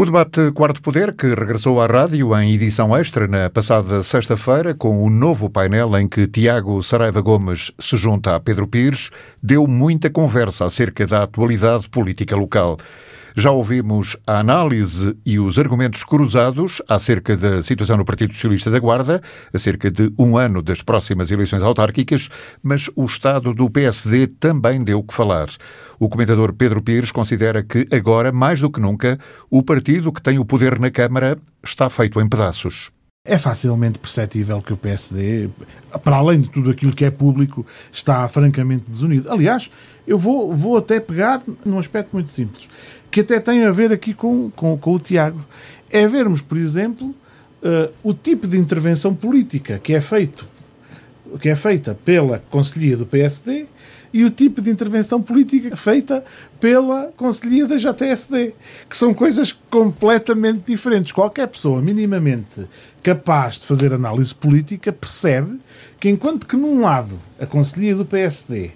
O 0.00 0.04
debate 0.06 0.50
Quarto 0.52 0.80
Poder, 0.80 1.12
que 1.14 1.26
regressou 1.26 1.78
à 1.78 1.86
rádio 1.86 2.34
em 2.34 2.54
edição 2.54 2.96
extra 2.96 3.28
na 3.28 3.50
passada 3.50 4.02
sexta-feira, 4.02 4.74
com 4.74 5.04
o 5.04 5.10
novo 5.10 5.50
painel 5.50 5.94
em 5.98 6.08
que 6.08 6.26
Tiago 6.26 6.82
Saraiva 6.82 7.20
Gomes 7.20 7.70
se 7.78 7.98
junta 7.98 8.34
a 8.34 8.40
Pedro 8.40 8.66
Pires, 8.66 9.10
deu 9.42 9.66
muita 9.66 10.08
conversa 10.08 10.64
acerca 10.64 11.06
da 11.06 11.24
atualidade 11.24 11.90
política 11.90 12.34
local. 12.34 12.78
Já 13.36 13.50
ouvimos 13.50 14.16
a 14.26 14.38
análise 14.38 15.16
e 15.24 15.38
os 15.38 15.58
argumentos 15.58 16.02
cruzados 16.04 16.82
acerca 16.88 17.36
da 17.36 17.62
situação 17.62 17.96
no 17.96 18.04
Partido 18.04 18.34
Socialista 18.34 18.70
da 18.70 18.78
Guarda, 18.78 19.22
acerca 19.52 19.90
de 19.90 20.12
um 20.18 20.36
ano 20.36 20.62
das 20.62 20.82
próximas 20.82 21.30
eleições 21.30 21.62
autárquicas, 21.62 22.28
mas 22.62 22.90
o 22.96 23.04
estado 23.04 23.54
do 23.54 23.70
PSD 23.70 24.26
também 24.26 24.82
deu 24.82 25.02
que 25.02 25.14
falar. 25.14 25.48
O 25.98 26.08
comentador 26.08 26.52
Pedro 26.54 26.82
Pires 26.82 27.12
considera 27.12 27.62
que 27.62 27.86
agora, 27.92 28.32
mais 28.32 28.60
do 28.60 28.70
que 28.70 28.80
nunca, 28.80 29.18
o 29.50 29.62
partido 29.62 30.12
que 30.12 30.22
tem 30.22 30.38
o 30.38 30.44
poder 30.44 30.78
na 30.78 30.90
Câmara 30.90 31.38
está 31.62 31.88
feito 31.90 32.20
em 32.20 32.28
pedaços. 32.28 32.90
É 33.24 33.36
facilmente 33.36 33.98
perceptível 33.98 34.62
que 34.62 34.72
o 34.72 34.76
PSD, 34.76 35.50
para 36.02 36.16
além 36.16 36.40
de 36.40 36.48
tudo 36.48 36.70
aquilo 36.70 36.94
que 36.94 37.04
é 37.04 37.10
público, 37.10 37.66
está 37.92 38.26
francamente 38.28 38.90
desunido. 38.90 39.30
Aliás, 39.30 39.70
eu 40.06 40.18
vou, 40.18 40.50
vou 40.52 40.78
até 40.78 40.98
pegar 40.98 41.42
num 41.64 41.78
aspecto 41.78 42.10
muito 42.14 42.30
simples 42.30 42.66
que 43.10 43.20
até 43.20 43.40
tem 43.40 43.64
a 43.64 43.70
ver 43.70 43.92
aqui 43.92 44.14
com, 44.14 44.50
com, 44.50 44.76
com 44.78 44.94
o 44.94 44.98
Tiago. 44.98 45.44
É 45.90 46.06
vermos, 46.06 46.40
por 46.40 46.56
exemplo, 46.56 47.08
uh, 47.08 47.92
o 48.02 48.14
tipo 48.14 48.46
de 48.46 48.56
intervenção 48.56 49.14
política 49.14 49.78
que 49.82 49.92
é 49.92 50.00
feito 50.00 50.48
que 51.38 51.48
é 51.48 51.56
feita 51.56 51.96
pela 52.04 52.38
Conselhia 52.50 52.96
do 52.96 53.06
PSD 53.06 53.66
e 54.12 54.24
o 54.24 54.30
tipo 54.30 54.60
de 54.60 54.70
intervenção 54.70 55.22
política 55.22 55.76
feita 55.76 56.24
pela 56.58 57.12
Conselhia 57.16 57.66
da 57.66 57.76
JSD, 57.76 58.54
que 58.88 58.96
são 58.96 59.14
coisas 59.14 59.52
completamente 59.70 60.64
diferentes. 60.66 61.12
Qualquer 61.12 61.46
pessoa 61.46 61.80
minimamente 61.80 62.66
capaz 63.02 63.60
de 63.60 63.66
fazer 63.66 63.92
análise 63.92 64.34
política 64.34 64.92
percebe 64.92 65.60
que, 65.98 66.08
enquanto 66.08 66.46
que 66.46 66.56
num 66.56 66.80
lado 66.80 67.18
a 67.38 67.46
Conselhia 67.46 67.94
do 67.94 68.04
PSD 68.04 68.72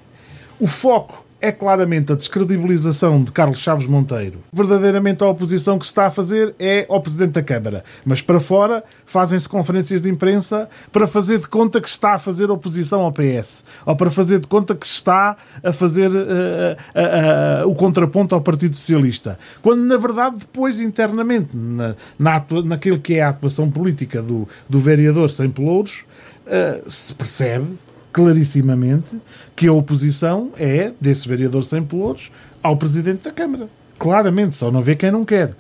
o 0.60 0.66
foco 0.66 1.23
é 1.44 1.52
claramente 1.52 2.10
a 2.10 2.16
descredibilização 2.16 3.22
de 3.22 3.30
Carlos 3.30 3.58
Chaves 3.58 3.86
Monteiro. 3.86 4.38
Verdadeiramente 4.50 5.22
a 5.22 5.28
oposição 5.28 5.78
que 5.78 5.84
se 5.84 5.90
está 5.90 6.06
a 6.06 6.10
fazer 6.10 6.54
é 6.58 6.86
ao 6.88 7.02
Presidente 7.02 7.32
da 7.32 7.42
Câmara. 7.42 7.84
Mas 8.02 8.22
para 8.22 8.40
fora 8.40 8.82
fazem-se 9.04 9.46
conferências 9.46 10.00
de 10.00 10.08
imprensa 10.08 10.70
para 10.90 11.06
fazer 11.06 11.38
de 11.38 11.46
conta 11.46 11.82
que 11.82 11.88
está 11.88 12.14
a 12.14 12.18
fazer 12.18 12.50
oposição 12.50 13.02
ao 13.02 13.12
PS. 13.12 13.62
Ou 13.84 13.94
para 13.94 14.10
fazer 14.10 14.38
de 14.38 14.48
conta 14.48 14.74
que 14.74 14.86
está 14.86 15.36
a 15.62 15.70
fazer 15.70 16.10
uh, 16.10 16.14
uh, 16.14 17.66
uh, 17.66 17.70
o 17.70 17.74
contraponto 17.74 18.34
ao 18.34 18.40
Partido 18.40 18.74
Socialista. 18.74 19.38
Quando, 19.60 19.84
na 19.84 19.98
verdade, 19.98 20.36
depois, 20.38 20.80
internamente, 20.80 21.54
na, 21.54 21.94
na 22.18 22.42
naquilo 22.64 22.98
que 22.98 23.16
é 23.16 23.22
a 23.22 23.28
atuação 23.28 23.70
política 23.70 24.22
do, 24.22 24.48
do 24.66 24.80
vereador 24.80 25.28
sem 25.28 25.50
pelouros, 25.50 26.04
eh, 26.46 26.82
se 26.86 27.14
percebe 27.14 27.66
clarissimamente 28.14 29.20
que 29.56 29.66
a 29.66 29.72
oposição 29.72 30.52
é 30.56 30.92
desse 31.00 31.28
vereador 31.28 31.64
sem 31.64 31.82
pelouros 31.82 32.30
ao 32.62 32.76
Presidente 32.76 33.24
da 33.24 33.32
Câmara. 33.32 33.68
Claramente, 33.98 34.54
só 34.54 34.70
não 34.70 34.80
vê 34.80 34.94
quem 34.94 35.10
não 35.10 35.24
quer. 35.24 35.52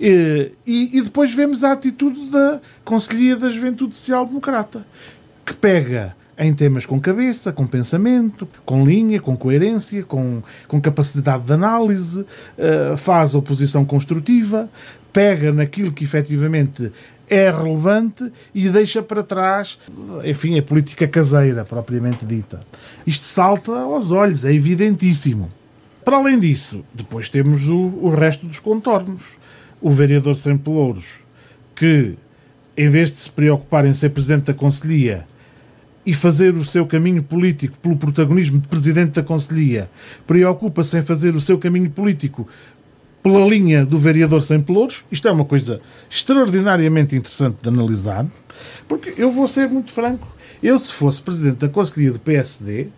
E, 0.00 0.50
e, 0.66 0.98
e 0.98 1.00
depois 1.00 1.32
vemos 1.32 1.62
a 1.62 1.70
atitude 1.70 2.28
da 2.28 2.60
Conselhia 2.84 3.36
da 3.36 3.48
Juventude 3.48 3.94
Social 3.94 4.26
Democrata, 4.26 4.84
que 5.46 5.54
pega 5.54 6.16
em 6.36 6.52
temas 6.52 6.84
com 6.84 7.00
cabeça, 7.00 7.52
com 7.52 7.68
pensamento, 7.68 8.48
com 8.64 8.84
linha, 8.84 9.20
com 9.20 9.36
coerência, 9.36 10.02
com, 10.02 10.42
com 10.66 10.80
capacidade 10.80 11.44
de 11.44 11.52
análise, 11.52 12.22
uh, 12.22 12.96
faz 12.96 13.32
oposição 13.36 13.84
construtiva, 13.84 14.68
pega 15.12 15.52
naquilo 15.52 15.92
que 15.92 16.02
efetivamente 16.02 16.90
é 17.32 17.50
relevante 17.50 18.30
e 18.54 18.68
deixa 18.68 19.02
para 19.02 19.22
trás, 19.22 19.78
enfim, 20.22 20.58
a 20.58 20.62
política 20.62 21.08
caseira 21.08 21.64
propriamente 21.64 22.26
dita. 22.26 22.60
Isto 23.06 23.24
salta 23.24 23.72
aos 23.72 24.10
olhos, 24.10 24.44
é 24.44 24.52
evidentíssimo. 24.52 25.50
Para 26.04 26.18
além 26.18 26.38
disso, 26.38 26.84
depois 26.92 27.30
temos 27.30 27.70
o, 27.70 27.78
o 27.78 28.10
resto 28.10 28.44
dos 28.46 28.58
contornos. 28.58 29.40
O 29.80 29.90
vereador 29.90 30.36
sem 30.36 30.58
pelouros, 30.58 31.20
que 31.74 32.16
em 32.76 32.88
vez 32.90 33.10
de 33.10 33.16
se 33.16 33.30
preocupar 33.30 33.86
em 33.86 33.94
ser 33.94 34.10
presidente 34.10 34.44
da 34.44 34.54
Conselhia 34.54 35.24
e 36.04 36.12
fazer 36.12 36.54
o 36.54 36.64
seu 36.64 36.84
caminho 36.84 37.22
político 37.22 37.78
pelo 37.78 37.96
protagonismo 37.96 38.60
de 38.60 38.68
presidente 38.68 39.12
da 39.12 39.22
Conselhia, 39.22 39.88
preocupa-se 40.26 40.98
em 40.98 41.02
fazer 41.02 41.34
o 41.34 41.40
seu 41.40 41.58
caminho 41.58 41.90
político 41.90 42.46
pela 43.22 43.46
linha 43.46 43.86
do 43.86 43.98
vereador 43.98 44.42
sem 44.42 44.60
pelouros. 44.60 45.04
Isto 45.10 45.28
é 45.28 45.30
uma 45.30 45.44
coisa 45.44 45.80
extraordinariamente 46.10 47.14
interessante 47.16 47.58
de 47.62 47.68
analisar, 47.68 48.26
porque 48.88 49.14
eu 49.16 49.30
vou 49.30 49.46
ser 49.46 49.68
muito 49.68 49.92
franco. 49.92 50.26
Eu, 50.62 50.78
se 50.78 50.92
fosse 50.92 51.22
presidente 51.22 51.56
da 51.56 51.68
Conselhia 51.68 52.12
do 52.12 52.18
PSD, 52.18 52.88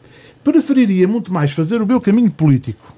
preferiria 0.42 1.08
muito 1.08 1.32
mais 1.32 1.52
fazer 1.52 1.80
o 1.80 1.86
meu 1.86 2.00
caminho 2.00 2.30
político 2.30 2.94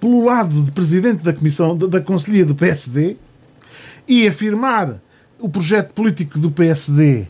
pelo 0.00 0.24
lado 0.24 0.62
de 0.62 0.70
presidente 0.70 1.22
da 1.22 1.32
Comissão 1.32 1.76
da 1.76 2.00
Conselhia 2.00 2.44
do 2.44 2.54
PSD 2.54 3.16
e 4.08 4.26
afirmar 4.26 5.00
o 5.38 5.48
projeto 5.48 5.92
político 5.92 6.38
do 6.38 6.50
PSD, 6.50 7.26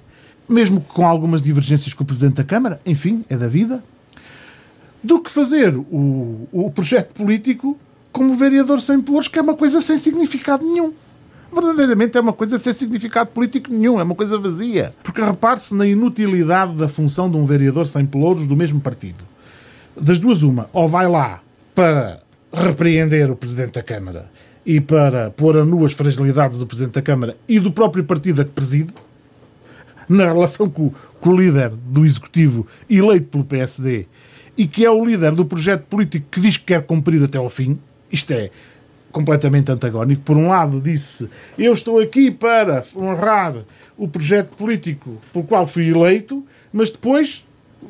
mesmo 0.49 0.81
com 0.81 1.07
algumas 1.07 1.43
divergências 1.43 1.93
com 1.93 2.05
o 2.05 2.07
presidente 2.07 2.37
da 2.37 2.45
Câmara, 2.45 2.81
enfim, 2.87 3.25
é 3.29 3.37
da 3.37 3.49
vida, 3.49 3.83
do 5.03 5.21
que 5.21 5.31
fazer 5.31 5.75
o, 5.77 6.49
o 6.53 6.71
projeto 6.71 7.13
político 7.13 7.77
como 8.13 8.35
vereador 8.35 8.81
sem 8.81 9.01
pelouros, 9.01 9.29
que 9.29 9.39
é 9.39 9.43
uma 9.43 9.55
coisa 9.55 9.81
sem 9.81 9.97
significado 9.97 10.65
nenhum. 10.65 10.93
Verdadeiramente 11.53 12.17
é 12.17 12.21
uma 12.21 12.33
coisa 12.33 12.59
sem 12.59 12.73
significado 12.73 13.31
político 13.31 13.73
nenhum, 13.73 13.99
é 13.99 14.03
uma 14.03 14.15
coisa 14.15 14.39
vazia. 14.39 14.95
Porque 15.03 15.21
repare-se 15.21 15.75
na 15.75 15.87
inutilidade 15.87 16.75
da 16.75 16.89
função 16.89 17.31
de 17.31 17.37
um 17.37 17.45
vereador 17.45 17.87
sem 17.87 18.07
pelouros 18.07 18.47
do 18.47 18.57
mesmo 18.57 18.81
partido. 18.81 19.25
Das 20.01 20.21
duas, 20.21 20.43
uma, 20.43 20.71
ou 20.73 20.89
vai 20.89 21.09
lá 21.09 21.41
para 21.75 22.21
repreender 22.53 23.31
o 23.31 23.37
Presidente 23.37 23.73
da 23.73 23.83
Câmara 23.83 24.31
e 24.65 24.81
para 24.81 25.31
pôr 25.31 25.57
a 25.57 25.65
nu 25.65 25.85
as 25.85 25.93
fragilidades 25.93 26.59
do 26.59 26.67
Presidente 26.67 26.95
da 26.95 27.03
Câmara 27.03 27.37
e 27.49 27.59
do 27.59 27.73
próprio 27.73 28.05
partido 28.05 28.43
a 28.43 28.45
que 28.45 28.53
preside, 28.53 28.93
na 30.09 30.25
relação 30.25 30.69
com, 30.69 30.93
com 31.21 31.31
o 31.31 31.37
líder 31.37 31.71
do 31.71 32.05
Executivo 32.05 32.67
eleito 32.89 33.29
pelo 33.29 33.45
PSD 33.45 34.07
e 34.57 34.67
que 34.67 34.85
é 34.85 34.91
o 34.91 35.05
líder 35.05 35.35
do 35.35 35.45
projeto 35.45 35.85
político 35.85 36.27
que 36.31 36.41
diz 36.41 36.57
que 36.57 36.67
quer 36.67 36.83
cumprir 36.83 37.23
até 37.23 37.39
ao 37.39 37.49
fim, 37.49 37.79
isto 38.11 38.33
é 38.33 38.51
completamente 39.13 39.71
antagónico. 39.71 40.23
Por 40.23 40.37
um 40.37 40.49
lado, 40.49 40.81
disse: 40.81 41.29
Eu 41.59 41.73
estou 41.73 42.01
aqui 42.01 42.31
para 42.31 42.85
honrar 42.97 43.57
o 43.97 44.09
projeto 44.09 44.57
político 44.57 45.21
pelo 45.33 45.45
qual 45.45 45.67
fui 45.67 45.89
eleito, 45.89 46.45
mas 46.73 46.91
depois 46.91 47.45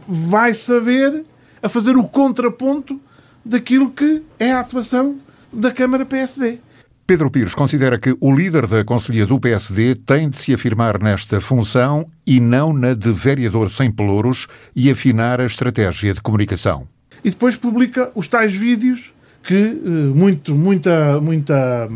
vai 0.09 0.54
saber 0.54 1.25
a 1.62 1.69
fazer 1.69 1.97
o 1.97 2.04
contraponto 2.04 3.00
daquilo 3.44 3.91
que 3.91 4.22
é 4.38 4.53
a 4.53 4.60
atuação 4.60 5.19
da 5.53 5.70
Câmara 5.70 6.06
PSD. 6.06 6.59
Pedro 7.06 7.28
Pires 7.28 7.56
considera 7.56 7.98
que 7.98 8.16
o 8.20 8.32
líder 8.32 8.69
da 8.69 8.84
Conselhia 8.84 9.26
do 9.26 9.41
PSD 9.41 9.97
tem 9.97 10.30
de 10.30 10.36
se 10.36 10.54
afirmar 10.54 11.03
nesta 11.03 11.41
função 11.41 12.09
e 12.25 12.38
não 12.38 12.72
na 12.72 12.94
de 12.94 13.10
vereador 13.10 13.69
sem 13.69 13.91
pelouros 13.91 14.47
e 14.76 14.88
afinar 14.88 15.41
a 15.41 15.44
estratégia 15.44 16.14
de 16.14 16.22
comunicação. 16.22 16.86
E 17.25 17.30
depois 17.30 17.56
publica 17.56 18.12
os 18.14 18.28
tais 18.28 18.54
vídeos 18.54 19.12
que 19.42 19.54
eh, 19.54 19.88
muito, 20.14 20.54
muita, 20.54 21.20
muita, 21.20 21.88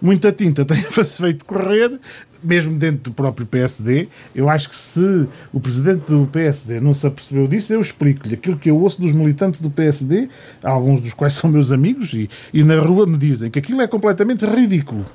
muita 0.00 0.32
tinta 0.32 0.64
tem 0.66 0.82
feito 0.82 1.44
correr, 1.44 1.98
mesmo 2.42 2.76
dentro 2.76 3.04
do 3.04 3.12
próprio 3.12 3.46
PSD. 3.46 4.08
Eu 4.34 4.48
acho 4.48 4.68
que 4.68 4.76
se 4.76 5.26
o 5.52 5.60
presidente 5.60 6.10
do 6.10 6.26
PSD 6.26 6.80
não 6.80 6.92
se 6.92 7.06
apercebeu 7.06 7.46
disso, 7.46 7.72
eu 7.72 7.80
explico-lhe 7.80 8.34
aquilo 8.34 8.56
que 8.56 8.70
eu 8.70 8.78
ouço 8.78 9.00
dos 9.00 9.12
militantes 9.12 9.60
do 9.60 9.70
PSD, 9.70 10.28
alguns 10.62 11.00
dos 11.00 11.14
quais 11.14 11.34
são 11.34 11.50
meus 11.50 11.70
amigos, 11.70 12.12
e, 12.12 12.28
e 12.52 12.64
na 12.64 12.78
rua 12.80 13.06
me 13.06 13.16
dizem 13.16 13.50
que 13.50 13.58
aquilo 13.58 13.80
é 13.80 13.86
completamente 13.86 14.44
ridículo 14.44 15.06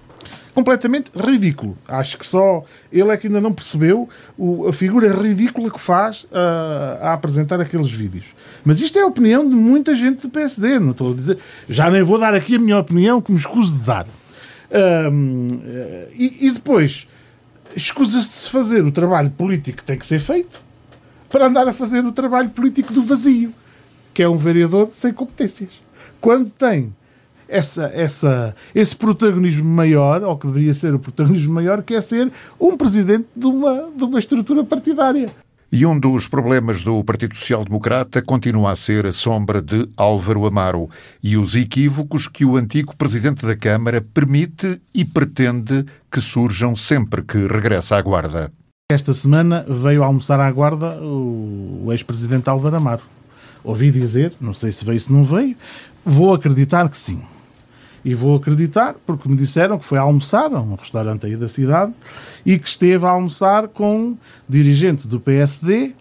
completamente 0.57 1.11
ridículo. 1.15 1.77
Acho 1.87 2.17
que 2.17 2.25
só 2.25 2.65
ele 2.91 3.11
é 3.11 3.17
que 3.17 3.27
ainda 3.27 3.39
não 3.39 3.53
percebeu 3.53 4.09
o, 4.35 4.67
a 4.67 4.73
figura 4.73 5.07
ridícula 5.13 5.69
que 5.69 5.79
faz 5.79 6.25
a, 6.31 7.09
a, 7.09 7.13
apresentar 7.13 7.61
aqueles 7.61 7.91
vídeos. 7.91 8.25
Mas 8.65 8.81
isto 8.81 8.97
é 8.97 9.03
a 9.03 9.05
opinião 9.05 9.47
de 9.47 9.55
muita 9.55 9.93
gente 9.93 10.23
do 10.23 10.29
PSD, 10.29 10.79
não 10.79 10.91
estou 10.91 11.11
a 11.11 11.15
dizer. 11.15 11.37
Já 11.69 11.91
nem 11.91 12.01
vou 12.01 12.17
dar 12.17 12.33
aqui 12.33 12.55
a 12.55 12.59
minha 12.59 12.79
opinião, 12.79 13.21
que 13.21 13.31
me 13.31 13.37
escuso 13.37 13.77
de 13.77 13.83
dar. 13.83 14.07
Um, 15.11 15.59
e, 16.15 16.47
e 16.47 16.49
depois, 16.49 17.07
escusa-se 17.75 18.45
de 18.45 18.49
fazer 18.49 18.83
o 18.83 18.91
trabalho 18.91 19.29
político 19.29 19.77
que 19.77 19.83
tem 19.83 19.95
que 19.95 20.07
ser 20.07 20.19
feito 20.19 20.59
para 21.29 21.45
andar 21.45 21.67
a 21.67 21.73
fazer 21.73 22.03
o 22.03 22.11
trabalho 22.11 22.49
político 22.49 22.91
do 22.91 23.03
vazio, 23.03 23.53
que 24.11 24.23
é 24.23 24.27
um 24.27 24.37
vereador 24.37 24.89
sem 24.91 25.13
competências. 25.13 25.69
Quando 26.19 26.49
tem 26.49 26.95
essa, 27.47 27.91
essa, 27.93 28.55
esse 28.73 28.95
protagonismo 28.95 29.69
maior, 29.69 30.23
ou 30.23 30.37
que 30.37 30.47
deveria 30.47 30.73
ser 30.73 30.93
o 30.93 30.99
protagonismo 30.99 31.53
maior, 31.53 31.81
que 31.81 31.93
é 31.95 32.01
ser 32.01 32.31
um 32.59 32.75
presidente 32.77 33.27
de 33.35 33.45
uma, 33.45 33.89
de 33.95 34.03
uma 34.03 34.19
estrutura 34.19 34.63
partidária. 34.63 35.29
E 35.69 35.85
um 35.85 35.99
dos 35.99 36.27
problemas 36.27 36.81
do 36.81 37.03
Partido 37.03 37.35
Social 37.35 37.65
Democrata 37.65 38.21
continua 38.21 38.71
a 38.71 38.75
ser 38.75 39.05
a 39.05 39.11
sombra 39.11 39.61
de 39.61 39.87
Álvaro 39.97 40.45
Amaro 40.45 40.89
e 41.21 41.35
os 41.35 41.55
equívocos 41.55 42.25
que 42.25 42.45
o 42.45 42.55
antigo 42.55 42.95
presidente 42.95 43.45
da 43.45 43.53
Câmara 43.53 43.99
permite 43.99 44.79
e 44.95 45.03
pretende 45.03 45.85
que 46.09 46.21
surjam 46.21 46.73
sempre 46.73 47.21
que 47.21 47.37
regressa 47.37 47.97
à 47.97 48.01
Guarda. 48.01 48.49
Esta 48.89 49.13
semana 49.13 49.65
veio 49.67 50.03
almoçar 50.03 50.39
à 50.39 50.49
Guarda 50.49 50.97
o 51.03 51.89
ex-presidente 51.91 52.49
Álvaro 52.49 52.77
Amaro. 52.77 53.03
Ouvi 53.61 53.91
dizer, 53.91 54.31
não 54.39 54.53
sei 54.53 54.71
se 54.71 54.85
veio, 54.85 55.01
se 55.01 55.11
não 55.11 55.25
veio, 55.25 55.57
vou 56.05 56.33
acreditar 56.33 56.87
que 56.87 56.97
sim. 56.97 57.21
E 58.07 58.15
vou 58.15 58.37
acreditar 58.37 58.95
porque 59.05 59.27
me 59.27 59.35
disseram 59.35 59.77
que 59.77 59.83
foi 59.83 59.97
almoçar 59.97 60.45
a 60.53 60.61
um 60.61 60.75
restaurante 60.75 61.25
aí 61.25 61.35
da 61.35 61.49
cidade 61.49 61.91
e 62.45 62.57
que 62.57 62.65
esteve 62.65 63.05
a 63.05 63.09
almoçar 63.09 63.67
com 63.67 64.15
dirigentes 64.47 65.07
do 65.07 65.19
PSD. 65.19 65.91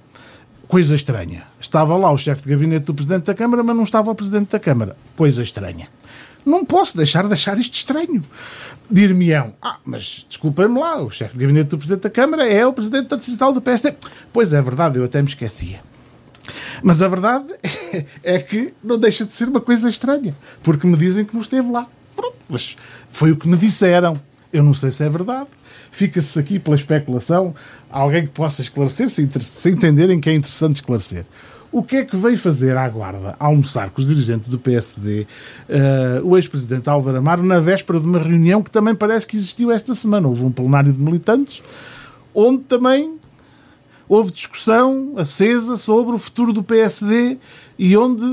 Coisa 0.68 0.94
estranha. 0.94 1.42
Estava 1.60 1.96
lá 1.96 2.12
o 2.12 2.16
chefe 2.16 2.44
de 2.44 2.50
gabinete 2.50 2.84
do 2.84 2.94
Presidente 2.94 3.24
da 3.24 3.34
Câmara, 3.34 3.60
mas 3.64 3.74
não 3.74 3.82
estava 3.82 4.08
o 4.08 4.14
Presidente 4.14 4.52
da 4.52 4.60
Câmara. 4.60 4.96
Coisa 5.16 5.42
estranha. 5.42 5.88
Não 6.44 6.64
posso 6.64 6.96
deixar 6.96 7.26
de 7.26 7.32
achar 7.32 7.58
isto 7.58 7.74
estranho. 7.74 8.22
Dir-me-ão, 8.88 9.54
ah, 9.60 9.78
mas 9.84 10.24
desculpem-me 10.28 10.78
lá, 10.78 11.02
o 11.02 11.10
chefe 11.10 11.32
de 11.34 11.40
gabinete 11.40 11.70
do 11.70 11.78
Presidente 11.78 12.04
da 12.04 12.10
Câmara 12.10 12.48
é 12.48 12.64
o 12.64 12.72
Presidente 12.72 13.08
da 13.08 13.16
Distrital 13.16 13.52
do 13.52 13.60
PSD. 13.60 13.96
Pois 14.32 14.52
é 14.52 14.62
verdade, 14.62 14.96
eu 14.96 15.04
até 15.04 15.20
me 15.20 15.26
esquecia. 15.26 15.80
Mas 16.82 17.02
a 17.02 17.08
verdade 17.08 17.46
é 18.22 18.38
que 18.38 18.72
não 18.82 18.98
deixa 18.98 19.24
de 19.24 19.32
ser 19.32 19.48
uma 19.48 19.60
coisa 19.60 19.88
estranha, 19.88 20.34
porque 20.62 20.86
me 20.86 20.96
dizem 20.96 21.24
que 21.24 21.34
não 21.34 21.40
esteve 21.40 21.70
lá. 21.70 21.86
Pronto, 22.14 22.36
mas 22.48 22.76
foi 23.10 23.32
o 23.32 23.36
que 23.36 23.48
me 23.48 23.56
disseram. 23.56 24.20
Eu 24.52 24.62
não 24.62 24.74
sei 24.74 24.90
se 24.90 25.04
é 25.04 25.08
verdade. 25.08 25.48
Fica-se 25.90 26.38
aqui 26.38 26.58
pela 26.58 26.76
especulação. 26.76 27.54
Alguém 27.90 28.26
que 28.26 28.32
possa 28.32 28.62
esclarecer, 28.62 29.08
se, 29.08 29.28
se 29.40 29.70
entenderem 29.70 30.20
que 30.20 30.30
é 30.30 30.34
interessante 30.34 30.76
esclarecer. 30.76 31.24
O 31.72 31.82
que 31.82 31.96
é 31.96 32.04
que 32.04 32.16
veio 32.16 32.38
fazer 32.38 32.76
à 32.76 32.88
Guarda, 32.88 33.36
almoçar 33.38 33.90
com 33.90 34.00
os 34.00 34.08
dirigentes 34.08 34.48
do 34.48 34.58
PSD, 34.58 35.22
uh, 35.22 35.26
eh, 35.68 36.20
o 36.22 36.36
ex-presidente 36.36 36.88
Álvaro 36.88 37.18
Amaro, 37.18 37.42
na 37.42 37.60
véspera 37.60 38.00
de 38.00 38.06
uma 38.06 38.18
reunião 38.18 38.62
que 38.62 38.70
também 38.70 38.94
parece 38.94 39.26
que 39.26 39.36
existiu 39.36 39.70
esta 39.70 39.94
semana? 39.94 40.28
Houve 40.28 40.44
um 40.44 40.50
plenário 40.50 40.92
de 40.92 40.98
militantes, 40.98 41.62
onde 42.32 42.64
também 42.64 43.15
houve 44.08 44.32
discussão 44.32 45.14
acesa 45.16 45.76
sobre 45.76 46.14
o 46.14 46.18
futuro 46.18 46.52
do 46.52 46.62
PSD 46.62 47.38
e 47.78 47.96
onde 47.96 48.24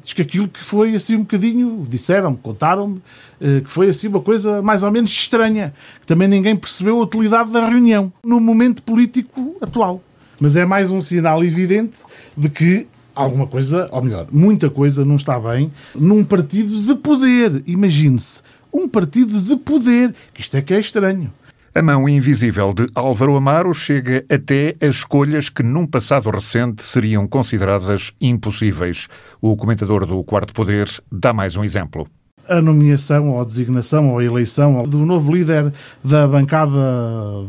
diz 0.00 0.12
que 0.12 0.22
aquilo 0.22 0.46
que 0.48 0.62
foi 0.62 0.94
assim 0.94 1.16
um 1.16 1.20
bocadinho, 1.20 1.84
disseram-me, 1.88 2.36
contaram-me, 2.36 3.02
eh, 3.40 3.60
que 3.60 3.70
foi 3.70 3.88
assim 3.88 4.08
uma 4.08 4.20
coisa 4.20 4.62
mais 4.62 4.82
ou 4.82 4.90
menos 4.90 5.10
estranha, 5.10 5.74
que 6.00 6.06
também 6.06 6.28
ninguém 6.28 6.54
percebeu 6.54 6.98
a 6.98 7.02
utilidade 7.02 7.50
da 7.50 7.68
reunião 7.68 8.12
no 8.22 8.38
momento 8.38 8.82
político 8.82 9.56
atual. 9.60 10.00
Mas 10.40 10.56
é 10.56 10.64
mais 10.64 10.90
um 10.90 11.00
sinal 11.00 11.42
evidente 11.44 11.96
de 12.36 12.48
que 12.48 12.86
alguma 13.14 13.46
coisa, 13.46 13.88
ou 13.92 14.02
melhor, 14.02 14.26
muita 14.30 14.70
coisa 14.70 15.04
não 15.04 15.16
está 15.16 15.38
bem 15.38 15.72
num 15.94 16.24
partido 16.24 16.82
de 16.82 16.94
poder. 16.94 17.62
Imagine-se, 17.66 18.42
um 18.72 18.88
partido 18.88 19.40
de 19.40 19.56
poder, 19.56 20.14
que 20.32 20.40
isto 20.40 20.56
é 20.56 20.62
que 20.62 20.72
é 20.72 20.80
estranho. 20.80 21.32
A 21.74 21.80
mão 21.80 22.06
invisível 22.06 22.74
de 22.74 22.86
Álvaro 22.94 23.34
Amaro 23.34 23.72
chega 23.72 24.22
até 24.30 24.76
a 24.78 24.88
escolhas 24.88 25.48
que 25.48 25.62
num 25.62 25.86
passado 25.86 26.28
recente 26.28 26.82
seriam 26.82 27.26
consideradas 27.26 28.12
impossíveis. 28.20 29.08
O 29.40 29.56
comentador 29.56 30.04
do 30.04 30.22
Quarto 30.22 30.52
Poder 30.52 30.86
dá 31.10 31.32
mais 31.32 31.56
um 31.56 31.64
exemplo. 31.64 32.06
A 32.46 32.60
nomeação 32.60 33.30
ou 33.30 33.40
a 33.40 33.44
designação 33.44 34.10
ou 34.10 34.18
a 34.18 34.24
eleição 34.24 34.82
do 34.82 34.98
novo 34.98 35.34
líder 35.34 35.72
da 36.04 36.28
bancada 36.28 36.76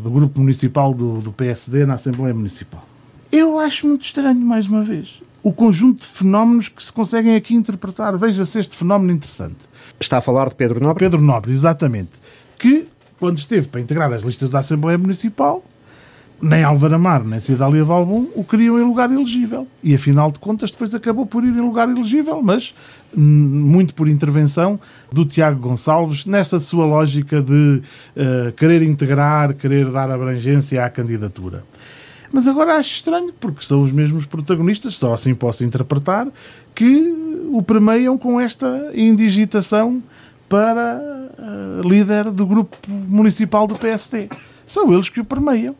do 0.01 0.09
grupo 0.09 0.39
municipal 0.39 0.93
do, 0.93 1.17
do 1.17 1.33
PSD 1.33 1.85
na 1.85 1.95
Assembleia 1.95 2.33
Municipal. 2.33 2.87
Eu 3.29 3.59
acho 3.59 3.85
muito 3.85 4.05
estranho, 4.05 4.39
mais 4.39 4.67
uma 4.67 4.83
vez, 4.83 5.21
o 5.43 5.51
conjunto 5.51 5.99
de 5.99 6.07
fenómenos 6.07 6.69
que 6.69 6.81
se 6.81 6.93
conseguem 6.93 7.35
aqui 7.35 7.55
interpretar. 7.55 8.17
Veja-se 8.17 8.57
este 8.57 8.77
fenómeno 8.77 9.11
interessante. 9.11 9.57
Está 9.99 10.19
a 10.19 10.21
falar 10.21 10.47
de 10.47 10.55
Pedro 10.55 10.81
Nobre? 10.81 11.03
Pedro 11.03 11.19
Nobre, 11.21 11.51
exatamente. 11.51 12.21
Que 12.57 12.87
quando 13.23 13.37
esteve 13.37 13.69
para 13.69 13.79
integrar 13.79 14.11
as 14.11 14.23
listas 14.23 14.49
da 14.49 14.59
Assembleia 14.59 14.97
Municipal, 14.97 15.63
nem 16.41 16.61
Álvaro 16.61 16.95
Amar, 16.95 17.23
nem 17.23 17.39
Cidália 17.39 17.81
Valbum 17.81 18.27
o 18.35 18.43
queriam 18.43 18.77
em 18.77 18.83
lugar 18.83 19.09
elegível. 19.09 19.65
E 19.81 19.95
afinal 19.95 20.29
de 20.29 20.39
contas, 20.39 20.71
depois 20.71 20.93
acabou 20.93 21.25
por 21.25 21.41
ir 21.45 21.55
em 21.55 21.61
lugar 21.61 21.89
elegível, 21.89 22.41
mas 22.43 22.75
hum, 23.17 23.21
muito 23.21 23.95
por 23.95 24.09
intervenção 24.09 24.77
do 25.09 25.23
Tiago 25.23 25.57
Gonçalves, 25.57 26.25
nesta 26.25 26.59
sua 26.59 26.85
lógica 26.85 27.41
de 27.41 27.81
uh, 28.17 28.51
querer 28.57 28.81
integrar, 28.81 29.53
querer 29.53 29.89
dar 29.89 30.11
abrangência 30.11 30.83
à 30.83 30.89
candidatura. 30.89 31.63
Mas 32.29 32.45
agora 32.45 32.75
acho 32.75 32.95
estranho, 32.95 33.31
porque 33.39 33.63
são 33.63 33.79
os 33.79 33.93
mesmos 33.93 34.25
protagonistas, 34.25 34.95
só 34.95 35.13
assim 35.13 35.33
posso 35.33 35.63
interpretar, 35.63 36.27
que 36.75 37.47
o 37.53 37.63
permeiam 37.63 38.17
com 38.17 38.37
esta 38.37 38.91
indigitação 38.93 40.03
para 40.49 41.22
uh, 41.43 41.87
líder 41.87 42.31
do 42.31 42.45
grupo 42.45 42.77
municipal 42.89 43.67
do 43.67 43.75
PSD. 43.75 44.29
São 44.65 44.91
eles 44.93 45.09
que 45.09 45.19
o 45.19 45.25
permeiam. 45.25 45.75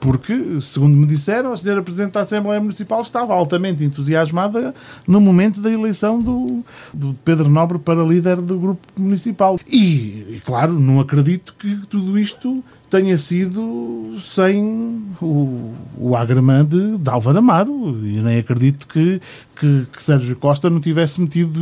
Porque, 0.00 0.60
segundo 0.60 0.96
me 0.96 1.06
disseram, 1.06 1.52
a 1.52 1.56
senhora 1.56 1.80
Presidente 1.80 2.14
da 2.14 2.22
Assembleia 2.22 2.60
Municipal 2.60 3.00
estava 3.02 3.32
altamente 3.32 3.84
entusiasmada 3.84 4.74
no 5.06 5.20
momento 5.20 5.60
da 5.60 5.70
eleição 5.70 6.18
do, 6.18 6.64
do 6.92 7.14
Pedro 7.24 7.48
Nobre 7.48 7.78
para 7.78 8.02
líder 8.02 8.40
do 8.40 8.58
grupo 8.58 8.84
municipal. 8.96 9.60
E, 9.64 9.78
e, 9.78 10.42
claro, 10.44 10.72
não 10.72 10.98
acredito 10.98 11.54
que 11.56 11.86
tudo 11.86 12.18
isto 12.18 12.64
tenha 12.92 13.16
sido 13.16 14.18
sem 14.20 15.02
o, 15.18 15.72
o 15.96 16.14
agremã 16.14 16.62
de, 16.62 16.98
de 16.98 17.08
Álvaro 17.08 17.38
Amaro. 17.38 18.06
E 18.06 18.20
nem 18.20 18.38
acredito 18.38 18.86
que, 18.86 19.18
que, 19.58 19.86
que, 19.90 20.02
Sérgio 20.02 20.36
Costa 20.36 20.68
não 20.68 20.78
tivesse 20.78 21.18
metido 21.18 21.58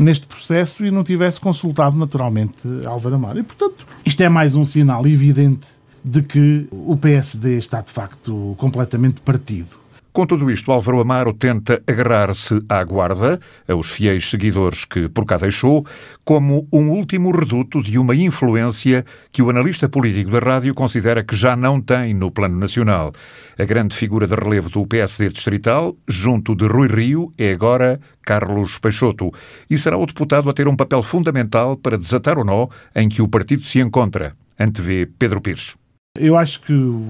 neste 0.00 0.26
processo 0.26 0.86
e 0.86 0.90
não 0.90 1.04
tivesse 1.04 1.38
consultado 1.38 1.98
naturalmente 1.98 2.62
Álvaro 2.86 3.16
Amaro. 3.16 3.38
E, 3.38 3.42
portanto, 3.42 3.86
isto 4.06 4.22
é 4.22 4.28
mais 4.30 4.56
um 4.56 4.64
sinal 4.64 5.06
evidente 5.06 5.66
de 6.02 6.22
que 6.22 6.66
o 6.72 6.96
PSD 6.96 7.58
está 7.58 7.82
de 7.82 7.90
facto 7.90 8.54
completamente 8.56 9.20
partido. 9.20 9.76
Com 10.18 10.26
tudo 10.26 10.50
isto, 10.50 10.72
Álvaro 10.72 11.00
Amaro 11.00 11.32
tenta 11.32 11.80
agarrar-se 11.86 12.60
à 12.68 12.82
guarda, 12.82 13.38
aos 13.68 13.88
fiéis 13.88 14.28
seguidores 14.28 14.84
que 14.84 15.08
por 15.08 15.24
cá 15.24 15.36
deixou, 15.36 15.86
como 16.24 16.66
um 16.72 16.90
último 16.90 17.30
reduto 17.30 17.80
de 17.80 18.00
uma 18.00 18.16
influência 18.16 19.06
que 19.30 19.40
o 19.40 19.48
analista 19.48 19.88
político 19.88 20.32
da 20.32 20.40
rádio 20.40 20.74
considera 20.74 21.22
que 21.22 21.36
já 21.36 21.54
não 21.54 21.80
tem 21.80 22.14
no 22.14 22.32
plano 22.32 22.58
nacional. 22.58 23.12
A 23.56 23.64
grande 23.64 23.94
figura 23.94 24.26
de 24.26 24.34
relevo 24.34 24.68
do 24.68 24.84
PSD 24.88 25.28
distrital, 25.28 25.96
junto 26.08 26.56
de 26.56 26.66
Rui 26.66 26.88
Rio, 26.88 27.32
é 27.38 27.52
agora 27.52 28.00
Carlos 28.24 28.76
Peixoto, 28.80 29.30
e 29.70 29.78
será 29.78 29.96
o 29.96 30.04
deputado 30.04 30.50
a 30.50 30.52
ter 30.52 30.66
um 30.66 30.74
papel 30.74 31.00
fundamental 31.00 31.76
para 31.76 31.96
desatar 31.96 32.38
o 32.38 32.44
nó 32.44 32.66
em 32.92 33.08
que 33.08 33.22
o 33.22 33.28
partido 33.28 33.62
se 33.62 33.78
encontra, 33.78 34.34
antevê 34.58 35.06
Pedro 35.06 35.40
Pires. 35.40 35.77
Eu 36.18 36.36
acho 36.36 36.60
que 36.62 36.72
o, 36.72 37.04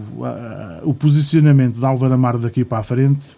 o 0.83 0.95
posicionamento 0.95 1.79
de 1.79 1.85
Álvaro 1.85 2.13
Amaro 2.13 2.39
daqui 2.39 2.65
para 2.65 2.79
a 2.79 2.83
frente 2.83 3.37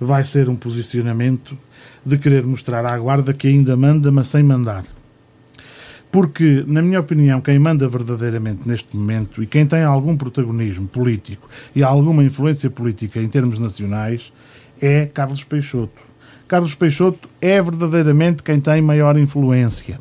vai 0.00 0.24
ser 0.24 0.48
um 0.48 0.56
posicionamento 0.56 1.56
de 2.04 2.18
querer 2.18 2.44
mostrar 2.44 2.84
à 2.84 2.98
guarda 2.98 3.32
que 3.32 3.46
ainda 3.46 3.76
manda, 3.76 4.10
mas 4.10 4.28
sem 4.28 4.42
mandar. 4.42 4.84
Porque, 6.10 6.64
na 6.66 6.82
minha 6.82 7.00
opinião, 7.00 7.40
quem 7.40 7.58
manda 7.58 7.88
verdadeiramente 7.88 8.68
neste 8.68 8.96
momento 8.96 9.42
e 9.42 9.46
quem 9.46 9.66
tem 9.66 9.82
algum 9.82 10.16
protagonismo 10.16 10.86
político 10.86 11.48
e 11.74 11.82
alguma 11.82 12.22
influência 12.22 12.68
política 12.68 13.20
em 13.20 13.28
termos 13.28 13.60
nacionais 13.60 14.32
é 14.80 15.06
Carlos 15.06 15.44
Peixoto. 15.44 16.02
Carlos 16.46 16.74
Peixoto 16.74 17.28
é 17.40 17.62
verdadeiramente 17.62 18.42
quem 18.42 18.60
tem 18.60 18.82
maior 18.82 19.16
influência. 19.16 19.98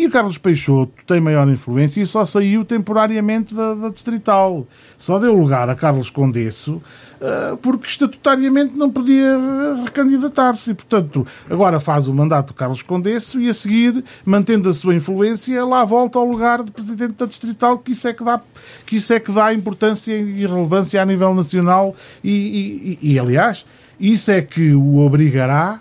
E 0.00 0.06
o 0.06 0.10
Carlos 0.10 0.38
Peixoto 0.38 0.94
tem 1.06 1.20
maior 1.20 1.46
influência 1.46 2.00
e 2.00 2.06
só 2.06 2.24
saiu 2.24 2.64
temporariamente 2.64 3.54
da, 3.54 3.74
da 3.74 3.90
Distrital. 3.90 4.66
Só 4.96 5.18
deu 5.18 5.36
lugar 5.36 5.68
a 5.68 5.74
Carlos 5.74 6.08
Condesso 6.08 6.80
uh, 7.20 7.54
porque 7.58 7.86
estatutariamente 7.86 8.74
não 8.78 8.90
podia 8.90 9.36
recandidatar-se. 9.84 10.72
Portanto, 10.72 11.26
agora 11.50 11.78
faz 11.78 12.08
o 12.08 12.14
mandato 12.14 12.46
do 12.46 12.54
Carlos 12.54 12.80
Condesso 12.80 13.38
e 13.38 13.50
a 13.50 13.52
seguir, 13.52 14.02
mantendo 14.24 14.70
a 14.70 14.72
sua 14.72 14.94
influência, 14.94 15.62
lá 15.66 15.84
volta 15.84 16.18
ao 16.18 16.24
lugar 16.24 16.62
de 16.62 16.70
Presidente 16.70 17.12
da 17.12 17.26
Distrital, 17.26 17.76
que 17.76 17.92
isso 17.92 18.08
é 18.08 18.14
que 18.14 18.24
dá, 18.24 18.40
que 18.86 18.96
isso 18.96 19.12
é 19.12 19.20
que 19.20 19.30
dá 19.30 19.52
importância 19.52 20.16
e 20.16 20.46
relevância 20.46 21.02
a 21.02 21.04
nível 21.04 21.34
nacional 21.34 21.94
e, 22.24 22.96
e, 23.02 23.12
e 23.12 23.18
aliás, 23.18 23.66
isso 24.00 24.30
é 24.30 24.40
que 24.40 24.72
o 24.72 24.96
obrigará 24.96 25.78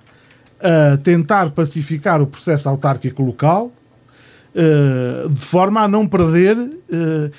a 0.62 0.98
tentar 0.98 1.52
pacificar 1.52 2.22
o 2.22 2.28
processo 2.28 2.68
autárquico 2.68 3.24
local 3.24 3.72
eh, 4.56 5.28
de 5.30 5.40
forma 5.40 5.82
a 5.82 5.88
não 5.88 6.08
perder 6.08 6.58
uh, 6.58 6.66
uh, 6.66 7.32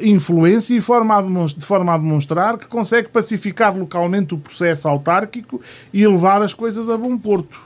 influência 0.00 0.72
e 0.72 0.78
de 0.78 0.84
forma 0.84 1.92
a 1.92 1.98
demonstrar 1.98 2.56
que 2.56 2.66
consegue 2.66 3.08
pacificar 3.08 3.76
localmente 3.76 4.34
o 4.34 4.38
processo 4.38 4.86
autárquico 4.86 5.60
e 5.92 6.06
levar 6.06 6.40
as 6.40 6.54
coisas 6.54 6.88
a 6.88 6.96
bom 6.96 7.18
porto. 7.18 7.60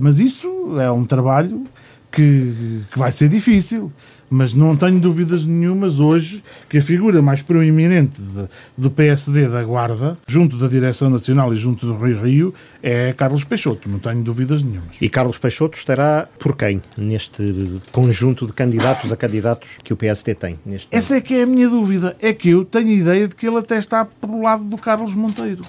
mas 0.00 0.20
isso 0.20 0.78
é 0.80 0.90
um 0.90 1.04
trabalho 1.04 1.64
que 2.12 2.82
vai 2.94 3.10
ser 3.10 3.28
difícil 3.28 3.90
mas 4.32 4.54
não 4.54 4.74
tenho 4.74 4.98
dúvidas 4.98 5.44
nenhumas 5.44 6.00
hoje 6.00 6.42
que 6.66 6.78
a 6.78 6.82
figura 6.82 7.20
mais 7.20 7.42
proeminente 7.42 8.18
de, 8.18 8.48
do 8.78 8.90
PSD 8.90 9.46
da 9.46 9.62
Guarda, 9.62 10.16
junto 10.26 10.56
da 10.56 10.66
Direção 10.66 11.10
Nacional 11.10 11.52
e 11.52 11.56
junto 11.56 11.86
do 11.86 11.94
Rio 11.94 12.22
Rio, 12.22 12.54
é 12.82 13.12
Carlos 13.12 13.44
Peixoto, 13.44 13.90
não 13.90 13.98
tenho 13.98 14.22
dúvidas 14.22 14.62
nenhumas. 14.62 14.96
E 14.98 15.10
Carlos 15.10 15.36
Peixoto 15.36 15.76
estará 15.76 16.26
por 16.38 16.56
quem 16.56 16.80
neste 16.96 17.78
conjunto 17.92 18.46
de 18.46 18.54
candidatos 18.54 19.12
a 19.12 19.16
candidatos 19.18 19.78
que 19.84 19.92
o 19.92 19.96
PSD 19.96 20.34
tem? 20.34 20.58
Neste 20.64 20.88
Essa 20.90 21.16
é 21.16 21.20
que 21.20 21.34
é 21.34 21.42
a 21.42 21.46
minha 21.46 21.68
dúvida, 21.68 22.16
é 22.18 22.32
que 22.32 22.48
eu 22.48 22.64
tenho 22.64 22.88
a 22.88 22.92
ideia 22.92 23.28
de 23.28 23.36
que 23.36 23.46
ele 23.46 23.58
até 23.58 23.76
está 23.76 24.06
pelo 24.06 24.40
lado 24.40 24.64
do 24.64 24.78
Carlos 24.78 25.14
Monteiro. 25.14 25.62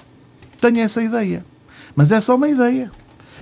Tenho 0.58 0.80
essa 0.80 1.02
ideia, 1.02 1.44
mas 1.94 2.10
é 2.10 2.18
só 2.18 2.34
uma 2.34 2.48
ideia. 2.48 2.90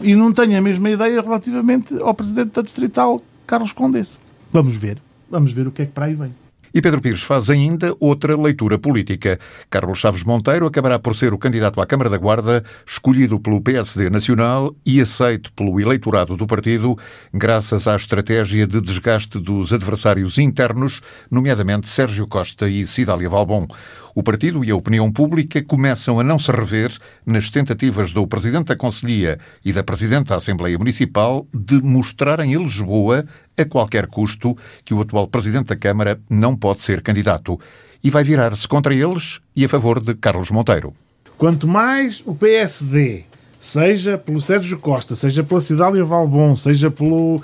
E 0.02 0.16
não 0.16 0.32
tenho 0.32 0.58
a 0.58 0.60
mesma 0.60 0.90
ideia 0.90 1.22
relativamente 1.22 1.94
ao 2.00 2.12
Presidente 2.12 2.50
da 2.54 2.62
Distrital, 2.62 3.20
Carlos 3.46 3.70
Condesso. 3.70 4.18
Vamos 4.50 4.74
ver. 4.74 5.00
Vamos 5.32 5.54
ver 5.54 5.66
o 5.66 5.72
que 5.72 5.80
é 5.80 5.86
que 5.86 5.92
para 5.92 6.04
aí 6.04 6.14
vem. 6.14 6.30
E 6.74 6.80
Pedro 6.80 7.00
Pires 7.00 7.22
faz 7.22 7.48
ainda 7.48 7.94
outra 7.98 8.36
leitura 8.36 8.78
política. 8.78 9.38
Carlos 9.70 9.98
Chaves 9.98 10.24
Monteiro 10.24 10.66
acabará 10.66 10.98
por 10.98 11.14
ser 11.14 11.32
o 11.32 11.38
candidato 11.38 11.80
à 11.80 11.86
Câmara 11.86 12.10
da 12.10 12.18
Guarda, 12.18 12.62
escolhido 12.86 13.40
pelo 13.40 13.60
PSD 13.60 14.08
Nacional 14.10 14.74
e 14.84 15.00
aceito 15.00 15.52
pelo 15.54 15.80
eleitorado 15.80 16.36
do 16.36 16.46
partido, 16.46 16.96
graças 17.32 17.86
à 17.86 17.96
estratégia 17.96 18.66
de 18.66 18.80
desgaste 18.80 19.38
dos 19.38 19.72
adversários 19.72 20.36
internos, 20.36 21.00
nomeadamente 21.30 21.88
Sérgio 21.88 22.26
Costa 22.26 22.68
e 22.68 22.86
Cidália 22.86 23.28
Valbon. 23.28 23.66
O 24.14 24.22
partido 24.22 24.62
e 24.62 24.70
a 24.70 24.76
opinião 24.76 25.10
pública 25.10 25.62
começam 25.62 26.20
a 26.20 26.24
não 26.24 26.38
se 26.38 26.52
rever 26.52 26.90
nas 27.24 27.48
tentativas 27.48 28.12
do 28.12 28.26
Presidente 28.26 28.66
da 28.66 28.76
Conselhia 28.76 29.38
e 29.64 29.72
da 29.72 29.82
Presidente 29.82 30.28
da 30.28 30.36
Assembleia 30.36 30.76
Municipal 30.76 31.46
de 31.52 31.80
mostrarem 31.82 32.54
a 32.54 32.58
Lisboa, 32.58 33.24
a 33.56 33.64
qualquer 33.64 34.06
custo, 34.06 34.54
que 34.84 34.92
o 34.92 35.00
atual 35.00 35.26
Presidente 35.26 35.68
da 35.68 35.76
Câmara 35.76 36.20
não 36.28 36.54
pode 36.54 36.82
ser 36.82 37.00
candidato. 37.00 37.58
E 38.04 38.10
vai 38.10 38.22
virar-se 38.22 38.68
contra 38.68 38.94
eles 38.94 39.40
e 39.56 39.64
a 39.64 39.68
favor 39.68 39.98
de 39.98 40.14
Carlos 40.14 40.50
Monteiro. 40.50 40.92
Quanto 41.38 41.66
mais 41.66 42.22
o 42.26 42.34
PSD 42.34 43.24
seja 43.62 44.18
pelo 44.18 44.40
Sérgio 44.40 44.76
Costa, 44.76 45.14
seja 45.14 45.44
pela 45.44 45.60
Cidália 45.60 46.04
Valbon, 46.04 46.56
seja 46.56 46.90
pelo 46.90 47.40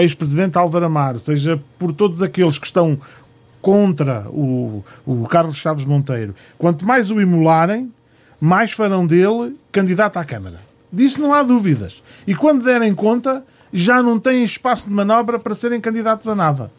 ex-presidente 0.00 0.56
Álvaro 0.56 0.86
Amaro, 0.86 1.20
seja 1.20 1.62
por 1.78 1.92
todos 1.92 2.22
aqueles 2.22 2.58
que 2.58 2.64
estão 2.64 2.98
contra 3.60 4.26
o, 4.28 4.84
o 5.06 5.26
Carlos 5.28 5.56
Chaves 5.56 5.84
Monteiro, 5.84 6.34
quanto 6.58 6.86
mais 6.86 7.10
o 7.10 7.20
emularem, 7.20 7.92
mais 8.40 8.72
farão 8.72 9.06
dele 9.06 9.56
candidato 9.70 10.16
à 10.16 10.24
Câmara. 10.24 10.58
Disso 10.92 11.20
não 11.20 11.34
há 11.34 11.42
dúvidas. 11.42 12.02
E 12.26 12.34
quando 12.34 12.64
derem 12.64 12.94
conta, 12.94 13.44
já 13.72 14.02
não 14.02 14.18
têm 14.18 14.42
espaço 14.42 14.88
de 14.88 14.94
manobra 14.94 15.38
para 15.38 15.54
serem 15.54 15.80
candidatos 15.80 16.26
a 16.26 16.34
nada. 16.34 16.70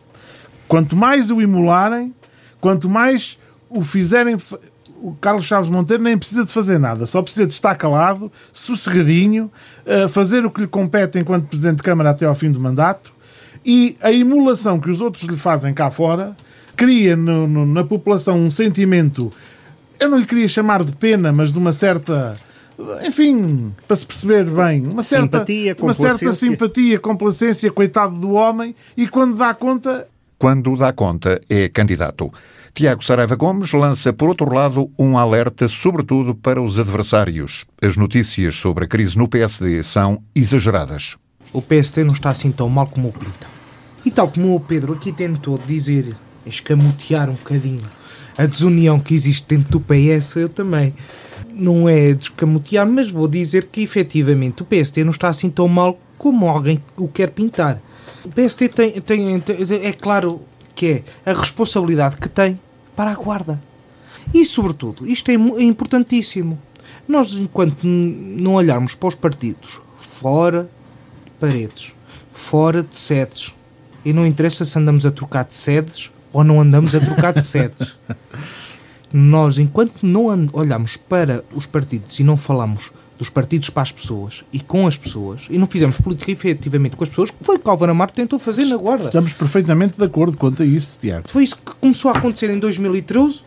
Quanto 0.68 0.96
mais 0.96 1.32
o 1.32 1.42
emularem, 1.42 2.14
quanto 2.60 2.90
mais 2.90 3.38
o 3.70 3.82
fizerem. 3.82 4.38
O 5.02 5.14
Carlos 5.20 5.46
Chaves 5.46 5.70
Monteiro 5.70 6.04
nem 6.04 6.16
precisa 6.16 6.46
de 6.46 6.54
fazer 6.54 6.78
nada, 6.78 7.08
só 7.08 7.24
precisa 7.24 7.48
de 7.48 7.54
estar 7.54 7.74
calado, 7.74 8.32
sossegadinho, 8.54 9.52
eh, 9.84 10.08
fazer 10.08 10.46
o 10.46 10.52
que 10.52 10.62
lhe 10.62 10.68
compete 10.68 11.18
enquanto 11.18 11.48
Presidente 11.48 11.78
de 11.78 11.84
Câmara 11.84 12.12
até 12.12 12.28
ao 12.28 12.36
fim 12.36 12.52
do 12.52 12.60
mandato 12.60 13.12
e 13.66 13.98
a 14.02 14.12
emulação 14.12 14.80
que 14.80 14.92
os 14.92 15.02
outros 15.02 15.24
lhe 15.24 15.38
fazem 15.38 15.74
cá 15.74 15.90
fora 15.90 16.36
cria 16.76 17.16
no, 17.16 17.48
no, 17.48 17.66
na 17.66 17.84
população 17.84 18.38
um 18.38 18.52
sentimento, 18.52 19.32
eu 20.00 20.10
não 20.10 20.18
lhe 20.18 20.26
queria 20.26 20.48
chamar 20.48 20.84
de 20.84 20.92
pena, 20.94 21.32
mas 21.32 21.52
de 21.52 21.60
uma 21.60 21.74
certa 21.74 22.36
enfim, 23.06 23.74
para 23.88 23.96
se 23.96 24.06
perceber 24.06 24.46
bem, 24.46 24.88
uma 24.88 25.04
certa 25.04 25.40
simpatia, 25.40 25.78
uma 25.80 25.94
certa 25.94 26.34
simpatia, 26.34 27.00
complacência, 27.00 27.72
coitado 27.72 28.18
do 28.18 28.32
homem, 28.32 28.76
e 28.98 29.08
quando 29.08 29.36
dá 29.36 29.54
conta. 29.54 30.08
Quando 30.38 30.76
dá 30.76 30.92
conta, 30.92 31.40
é 31.48 31.70
candidato. 31.70 32.32
Tiago 32.74 33.04
Saraiva 33.04 33.36
Gomes 33.36 33.74
lança, 33.74 34.14
por 34.14 34.30
outro 34.30 34.52
lado, 34.52 34.90
um 34.98 35.18
alerta, 35.18 35.68
sobretudo 35.68 36.34
para 36.34 36.62
os 36.62 36.80
adversários. 36.80 37.66
As 37.82 37.98
notícias 37.98 38.56
sobre 38.56 38.86
a 38.86 38.88
crise 38.88 39.18
no 39.18 39.28
PSD 39.28 39.84
são 39.84 40.24
exageradas. 40.34 41.18
O 41.54 41.62
PSD 41.62 42.04
não 42.04 42.14
está 42.14 42.30
assim 42.30 42.52
tão 42.52 42.70
mal 42.70 42.88
como 42.88 43.10
o 43.10 43.12
pinta. 43.12 43.46
E 44.06 44.10
tal 44.10 44.30
como 44.30 44.56
o 44.56 44.60
Pedro 44.60 44.94
aqui 44.94 45.12
tentou 45.12 45.58
dizer 45.60 46.16
escamotear 46.46 47.30
um 47.30 47.34
bocadinho 47.34 47.84
a 48.38 48.46
desunião 48.46 49.00
que 49.00 49.14
existe 49.14 49.46
dentro 49.48 49.72
do 49.72 49.80
PS, 49.80 50.36
eu 50.36 50.50
também. 50.50 50.94
Não 51.54 51.88
é 51.88 52.14
descamotear, 52.14 52.88
mas 52.88 53.12
vou 53.12 53.28
dizer 53.28 53.68
que 53.68 53.82
efetivamente 53.82 54.64
o 54.64 54.66
PST 54.66 55.04
não 55.04 55.12
está 55.12 55.28
assim 55.28 55.50
tão 55.50 55.68
mal 55.68 56.00
como 56.18 56.48
alguém 56.48 56.82
o 56.98 57.08
quer 57.08 57.30
pintar. 57.32 57.82
O 58.24 58.30
PST 58.30 58.70
tem, 58.70 59.02
tem, 59.02 59.44
é 59.84 59.92
claro 59.92 60.42
que 60.74 61.04
é 61.26 61.32
a 61.32 61.34
responsabilidade 61.34 62.18
que 62.18 62.30
tem 62.30 62.60
para 62.96 63.12
a 63.12 63.16
guarda. 63.16 63.62
E, 64.34 64.46
sobretudo, 64.46 65.06
isto 65.08 65.30
é, 65.30 65.34
é 65.34 65.64
importantíssimo. 65.64 66.60
Nós, 67.08 67.34
enquanto 67.34 67.84
não 67.84 68.54
olharmos 68.54 68.96
para 68.96 69.10
os 69.10 69.16
partidos 69.16 69.82
fora 69.98 70.70
de 71.26 71.32
paredes, 71.40 71.94
fora 72.34 72.82
de 72.82 72.96
sedes, 72.96 73.54
e 74.06 74.14
não 74.14 74.26
interessa 74.26 74.64
se 74.64 74.78
andamos 74.80 75.06
a 75.06 75.12
trocar 75.12 75.44
de 75.44 75.54
sedes 75.54 76.12
ou 76.32 76.44
não 76.44 76.62
andamos 76.62 76.96
a 76.96 77.00
trocar 77.00 77.34
de 77.34 77.42
sedes. 77.42 77.98
Nós, 79.14 79.58
enquanto 79.58 80.04
não 80.04 80.48
olhamos 80.54 80.96
para 80.96 81.44
os 81.54 81.66
partidos 81.66 82.20
e 82.20 82.24
não 82.24 82.38
falamos 82.38 82.92
dos 83.18 83.30
partidos 83.30 83.70
para 83.70 83.84
as 83.84 83.92
pessoas 83.92 84.44
e 84.52 84.60
com 84.60 84.88
as 84.88 84.98
pessoas 84.98 85.46
e 85.48 85.58
não 85.58 85.68
fizemos 85.68 85.96
política 85.98 86.32
efetivamente 86.32 86.96
com 86.96 87.04
as 87.04 87.10
pessoas, 87.10 87.30
que 87.30 87.44
foi 87.44 87.58
o 87.58 87.60
que 87.60 87.70
Álvaro 87.70 87.92
Amaro 87.92 88.12
tentou 88.12 88.40
fazer 88.40 88.66
na 88.66 88.78
Guarda. 88.78 89.06
Estamos 89.06 89.34
perfeitamente 89.34 89.96
de 89.96 90.04
acordo 90.04 90.38
quanto 90.38 90.64
a 90.64 90.66
isso, 90.66 91.00
Tiago. 91.00 91.30
Foi 91.30 91.44
isso 91.44 91.58
que 91.58 91.76
começou 91.80 92.10
a 92.10 92.18
acontecer 92.18 92.50
em 92.50 92.58
2013, 92.58 93.44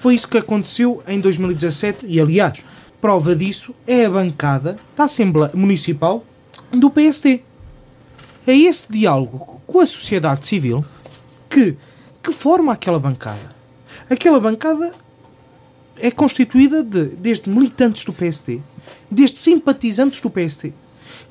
foi 0.00 0.16
isso 0.16 0.28
que 0.28 0.36
aconteceu 0.36 1.02
em 1.08 1.18
2017 1.18 2.04
e, 2.06 2.20
aliás, 2.20 2.62
prova 3.00 3.34
disso 3.34 3.74
é 3.86 4.04
a 4.04 4.10
bancada 4.10 4.76
da 4.94 5.04
Assembleia 5.04 5.50
Municipal 5.54 6.22
do 6.70 6.90
PSD. 6.90 7.40
É 8.46 8.54
esse 8.54 8.86
diálogo 8.90 9.62
com 9.66 9.80
a 9.80 9.86
sociedade 9.86 10.44
civil 10.44 10.84
que 11.48 11.76
que 12.26 12.32
forma 12.32 12.72
aquela 12.72 12.98
bancada? 12.98 13.54
Aquela 14.10 14.40
bancada 14.40 14.92
é 15.96 16.10
constituída 16.10 16.82
de, 16.82 17.04
desde 17.04 17.48
militantes 17.48 18.04
do 18.04 18.12
PSD, 18.12 18.60
desde 19.08 19.38
simpatizantes 19.38 20.20
do 20.20 20.28
PSD, 20.28 20.72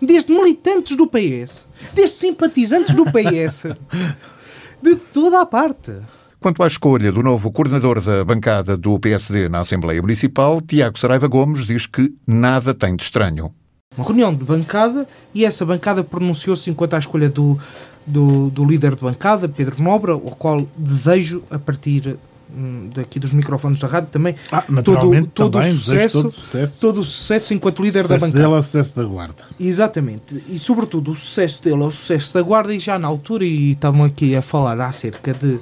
desde 0.01 0.31
militantes 0.31 0.95
do 0.95 1.05
PS, 1.05 1.67
desde 1.93 2.15
simpatizantes 2.15 2.95
do 2.95 3.03
PS, 3.03 3.75
de 4.81 4.95
toda 4.95 5.41
a 5.41 5.45
parte. 5.45 5.91
Quanto 6.39 6.63
à 6.63 6.67
escolha 6.67 7.11
do 7.11 7.21
novo 7.21 7.51
coordenador 7.51 7.99
da 7.99 8.23
bancada 8.23 8.77
do 8.77 8.97
PSD 8.97 9.49
na 9.49 9.59
Assembleia 9.59 10.01
Municipal, 10.01 10.61
Tiago 10.61 10.97
Saraiva 10.97 11.27
Gomes 11.27 11.65
diz 11.65 11.85
que 11.85 12.13
nada 12.25 12.73
tem 12.73 12.95
de 12.95 13.03
estranho. 13.03 13.53
Uma 13.97 14.05
reunião 14.05 14.33
de 14.33 14.43
bancada 14.43 15.07
e 15.33 15.45
essa 15.45 15.65
bancada 15.65 16.03
pronunciou-se 16.03 16.69
enquanto 16.69 16.95
à 16.95 16.99
escolha 16.99 17.29
do 17.29 17.57
do, 18.05 18.49
do 18.49 18.63
líder 18.63 18.95
de 18.95 19.01
bancada, 19.01 19.49
Pedro 19.49 19.81
Nobre, 19.81 20.11
ao 20.11 20.19
qual 20.19 20.65
desejo, 20.77 21.43
a 21.49 21.57
partir 21.57 22.17
hum, 22.55 22.89
daqui 22.93 23.19
dos 23.19 23.33
microfones 23.33 23.79
da 23.79 23.87
rádio 23.87 24.09
também 24.11 24.35
ah, 24.51 24.63
todo, 24.83 25.27
todo, 25.33 25.53
também, 25.53 25.71
o 25.71 25.73
sucesso, 25.73 26.21
todo, 26.21 26.31
sucesso, 26.31 26.79
todo 26.79 27.01
o 27.01 27.05
sucesso 27.05 27.53
enquanto 27.53 27.81
líder 27.81 28.03
sucesso 28.03 28.19
da 28.19 28.27
bancada. 28.27 28.43
dele 28.43 28.55
é 28.55 28.59
o 28.59 28.61
sucesso 28.61 28.95
da 28.95 29.03
guarda. 29.03 29.43
Exatamente. 29.59 30.43
E 30.49 30.59
sobretudo 30.59 31.11
o 31.11 31.15
sucesso 31.15 31.63
dele 31.63 31.83
é 31.83 31.87
o 31.87 31.91
sucesso 31.91 32.33
da 32.33 32.41
guarda 32.41 32.73
e 32.73 32.79
já 32.79 32.99
na 32.99 33.07
altura, 33.07 33.43
e 33.43 33.71
estavam 33.71 34.03
aqui 34.03 34.35
a 34.35 34.41
falar 34.41 34.79
acerca 34.79 35.33
de, 35.33 35.59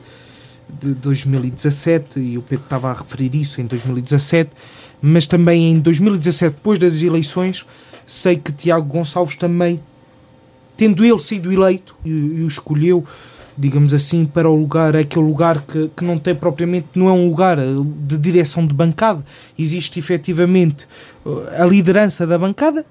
de 0.81 0.93
2017 0.95 2.19
e 2.19 2.37
o 2.37 2.41
Pedro 2.41 2.65
estava 2.65 2.91
a 2.91 2.93
referir 2.93 3.33
isso 3.35 3.61
em 3.61 3.65
2017, 3.65 4.51
mas 5.05 5.25
também 5.25 5.69
em 5.69 5.79
2017, 5.81 6.55
depois 6.55 6.79
das 6.79 7.01
eleições, 7.01 7.65
sei 8.07 8.37
que 8.37 8.53
Tiago 8.53 8.87
Gonçalves 8.87 9.35
também 9.35 9.81
tendo 10.77 11.03
ele 11.03 11.19
sido 11.19 11.51
eleito 11.51 11.93
e, 12.05 12.09
o 12.09 12.47
escolheu, 12.47 13.03
digamos 13.57 13.93
assim, 13.93 14.23
para 14.23 14.49
o 14.49 14.55
lugar, 14.55 14.95
aquele 14.95 15.25
lugar 15.25 15.61
que, 15.61 15.89
que 15.93 16.05
não 16.05 16.17
tem 16.17 16.33
propriamente, 16.33 16.87
não 16.95 17.09
é 17.09 17.11
um 17.11 17.27
lugar 17.27 17.59
eh, 17.59 17.65
de 18.07 18.17
direção 18.17 18.65
de 18.65 18.73
bancada, 18.73 19.25
existe 19.59 19.99
efetivamente 19.99 20.87
eh, 21.25 21.61
a 21.61 21.65
liderança 21.65 22.25
da 22.25 22.37
bancada, 22.37 22.85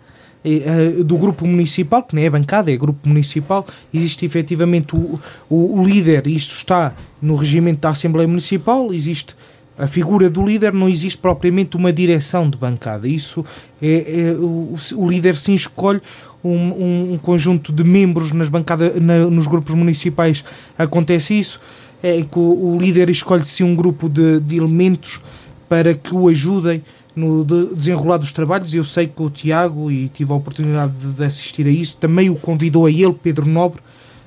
eh, 0.45 1.02
do 1.02 1.16
grupo 1.16 1.47
municipal, 1.47 2.02
que 2.02 2.14
não 2.14 2.23
é 2.23 2.28
bancada, 2.28 2.71
é 2.71 2.76
grupo 2.76 3.09
municipal, 3.09 3.66
existe 3.92 4.26
efetivamente 4.26 4.95
o, 4.95 5.19
o, 5.49 5.81
o 5.81 5.85
líder, 5.85 6.26
isto 6.26 6.52
está 6.52 6.95
no 7.23 7.37
regimento 7.37 7.81
da 7.81 7.88
Assembleia 7.88 8.28
Municipal, 8.28 8.92
existe 8.92 9.35
a 9.83 9.89
figura 9.89 10.31
do 10.31 10.47
líder, 10.47 10.73
não 10.73 10.89
existe 10.89 11.19
propriamente 11.19 11.77
uma 11.77 11.93
direção 11.93 12.49
de 12.49 12.57
bancada. 12.57 13.09
Isso 13.09 13.45
é, 13.83 14.29
é 14.29 14.31
o, 14.31 14.77
o 14.95 15.11
líder 15.11 15.37
sim 15.37 15.55
escolhe 15.55 16.01
um, 16.45 17.15
um, 17.15 17.19
conjunto 17.21 17.73
de 17.73 17.83
membros 17.83 18.31
nas 18.31 18.49
bancadas, 18.49 19.03
na, 19.03 19.27
nos 19.27 19.49
grupos 19.49 19.75
municipais 19.75 20.45
acontece 20.79 21.37
isso, 21.37 21.61
é 22.01 22.23
que 22.23 22.39
o, 22.39 22.77
o 22.77 22.79
líder 22.79 23.11
escolhe-se 23.11 23.65
um 23.65 23.75
grupo 23.75 24.09
de, 24.09 24.39
de, 24.39 24.57
elementos 24.57 25.21
para 25.69 25.95
que 25.95 26.15
o 26.15 26.29
ajudem 26.29 26.85
no 27.17 27.45
de 27.45 27.75
desenrolar 27.75 28.19
dos 28.19 28.31
trabalhos. 28.31 28.73
Eu 28.73 28.85
sei 28.85 29.09
que 29.09 29.21
o 29.21 29.31
Tiago, 29.31 29.91
e 29.91 30.09
tive 30.09 30.33
a 30.33 30.37
oportunidade 30.37 30.93
de, 30.93 31.09
de, 31.09 31.25
assistir 31.25 31.67
a 31.67 31.71
isso, 31.71 31.97
também 31.97 32.31
o 32.31 32.37
convidou 32.37 32.87
a 32.87 32.91
ele, 32.91 33.17
Pedro 33.21 33.47
Nobre, 33.47 33.81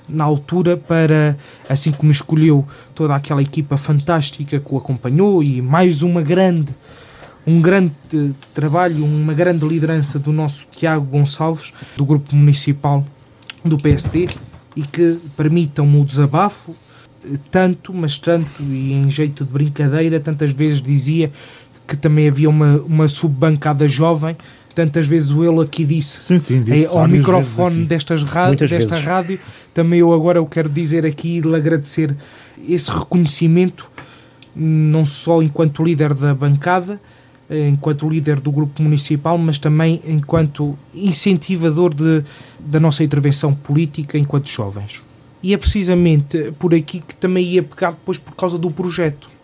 na 0.08 0.24
altura 0.24 0.78
para, 0.78 1.38
assim 1.70 1.92
como 1.92 2.12
escolheu 2.12 2.66
toda 2.94 3.16
aquela 3.16 3.42
equipa 3.42 3.78
fantástica 3.78 4.60
que 4.60 4.74
o 4.74 4.78
acompanhou 4.78 5.44
e 5.44 5.62
mais 5.62 6.02
uma 6.02 6.22
grande, 6.22 6.76
um 7.46 7.62
grande 7.62 7.94
trabalho, 8.54 9.04
uma 9.04 9.34
grande 9.34 9.66
liderança 9.68 10.18
do 10.18 10.32
nosso 10.32 10.68
Tiago 10.72 11.06
Gonçalves, 11.06 11.74
do 11.96 12.06
grupo 12.06 12.36
municipal 12.36 13.06
do 13.64 13.78
PSD, 13.78 14.28
e 14.76 14.84
que 14.84 15.20
permitam 15.36 16.00
o 16.00 16.06
desabafo, 16.06 16.76
tanto, 17.50 17.94
mas 17.94 18.18
tanto, 18.18 18.62
e 18.62 18.94
em 18.94 19.10
jeito 19.10 19.44
de 19.44 19.52
brincadeira, 19.52 20.20
tantas 20.20 20.52
vezes 20.52 20.82
dizia 20.82 21.32
que 21.88 21.96
também 21.96 22.28
havia 22.28 22.50
uma, 22.50 22.78
uma 22.82 23.08
subbancada 23.08 23.88
jovem 23.88 24.36
tantas 24.76 25.08
vezes 25.08 25.32
o 25.32 25.44
ele 25.44 25.62
aqui 25.62 25.86
disse, 25.86 26.22
sim, 26.22 26.38
sim, 26.38 26.62
disse 26.62 26.86
ao 26.86 27.08
microfone 27.08 27.86
destas 27.86 28.22
rádio, 28.22 28.68
desta 28.68 28.78
vezes. 28.78 29.06
rádio, 29.06 29.40
também 29.74 30.00
eu 30.02 30.14
agora 30.14 30.38
eu 30.38 30.46
quero 30.46 30.68
dizer 30.68 31.06
aqui 31.06 31.38
e 31.38 31.40
lhe 31.40 31.56
agradecer 31.56 32.14
esse 32.68 32.92
reconhecimento, 32.92 33.90
não 34.54 35.06
só 35.06 35.42
enquanto 35.42 35.82
líder 35.82 36.14
da 36.14 36.36
bancada, 36.36 37.00
enquanto 37.50 38.10
líder 38.10 38.40
do 38.40 38.52
grupo 38.52 38.84
municipal, 38.84 39.38
mas 39.38 39.58
também 39.58 40.02
enquanto 40.06 40.78
incentivador 40.94 41.94
de, 41.94 42.24
da 42.60 42.80
nossa 42.80 43.04
intervenção 43.04 43.54
política 43.54 44.18
enquanto 44.18 44.50
jovens. 44.50 45.04
E 45.42 45.54
é 45.54 45.58
precisamente 45.58 46.52
por 46.60 46.74
aqui 46.74 47.00
que 47.00 47.16
também 47.16 47.46
ia 47.46 47.64
pegar 47.64 47.92
depois 47.92 48.18
por 48.18 48.36
causa 48.36 48.58
do 48.58 48.70
projeto 48.70 49.35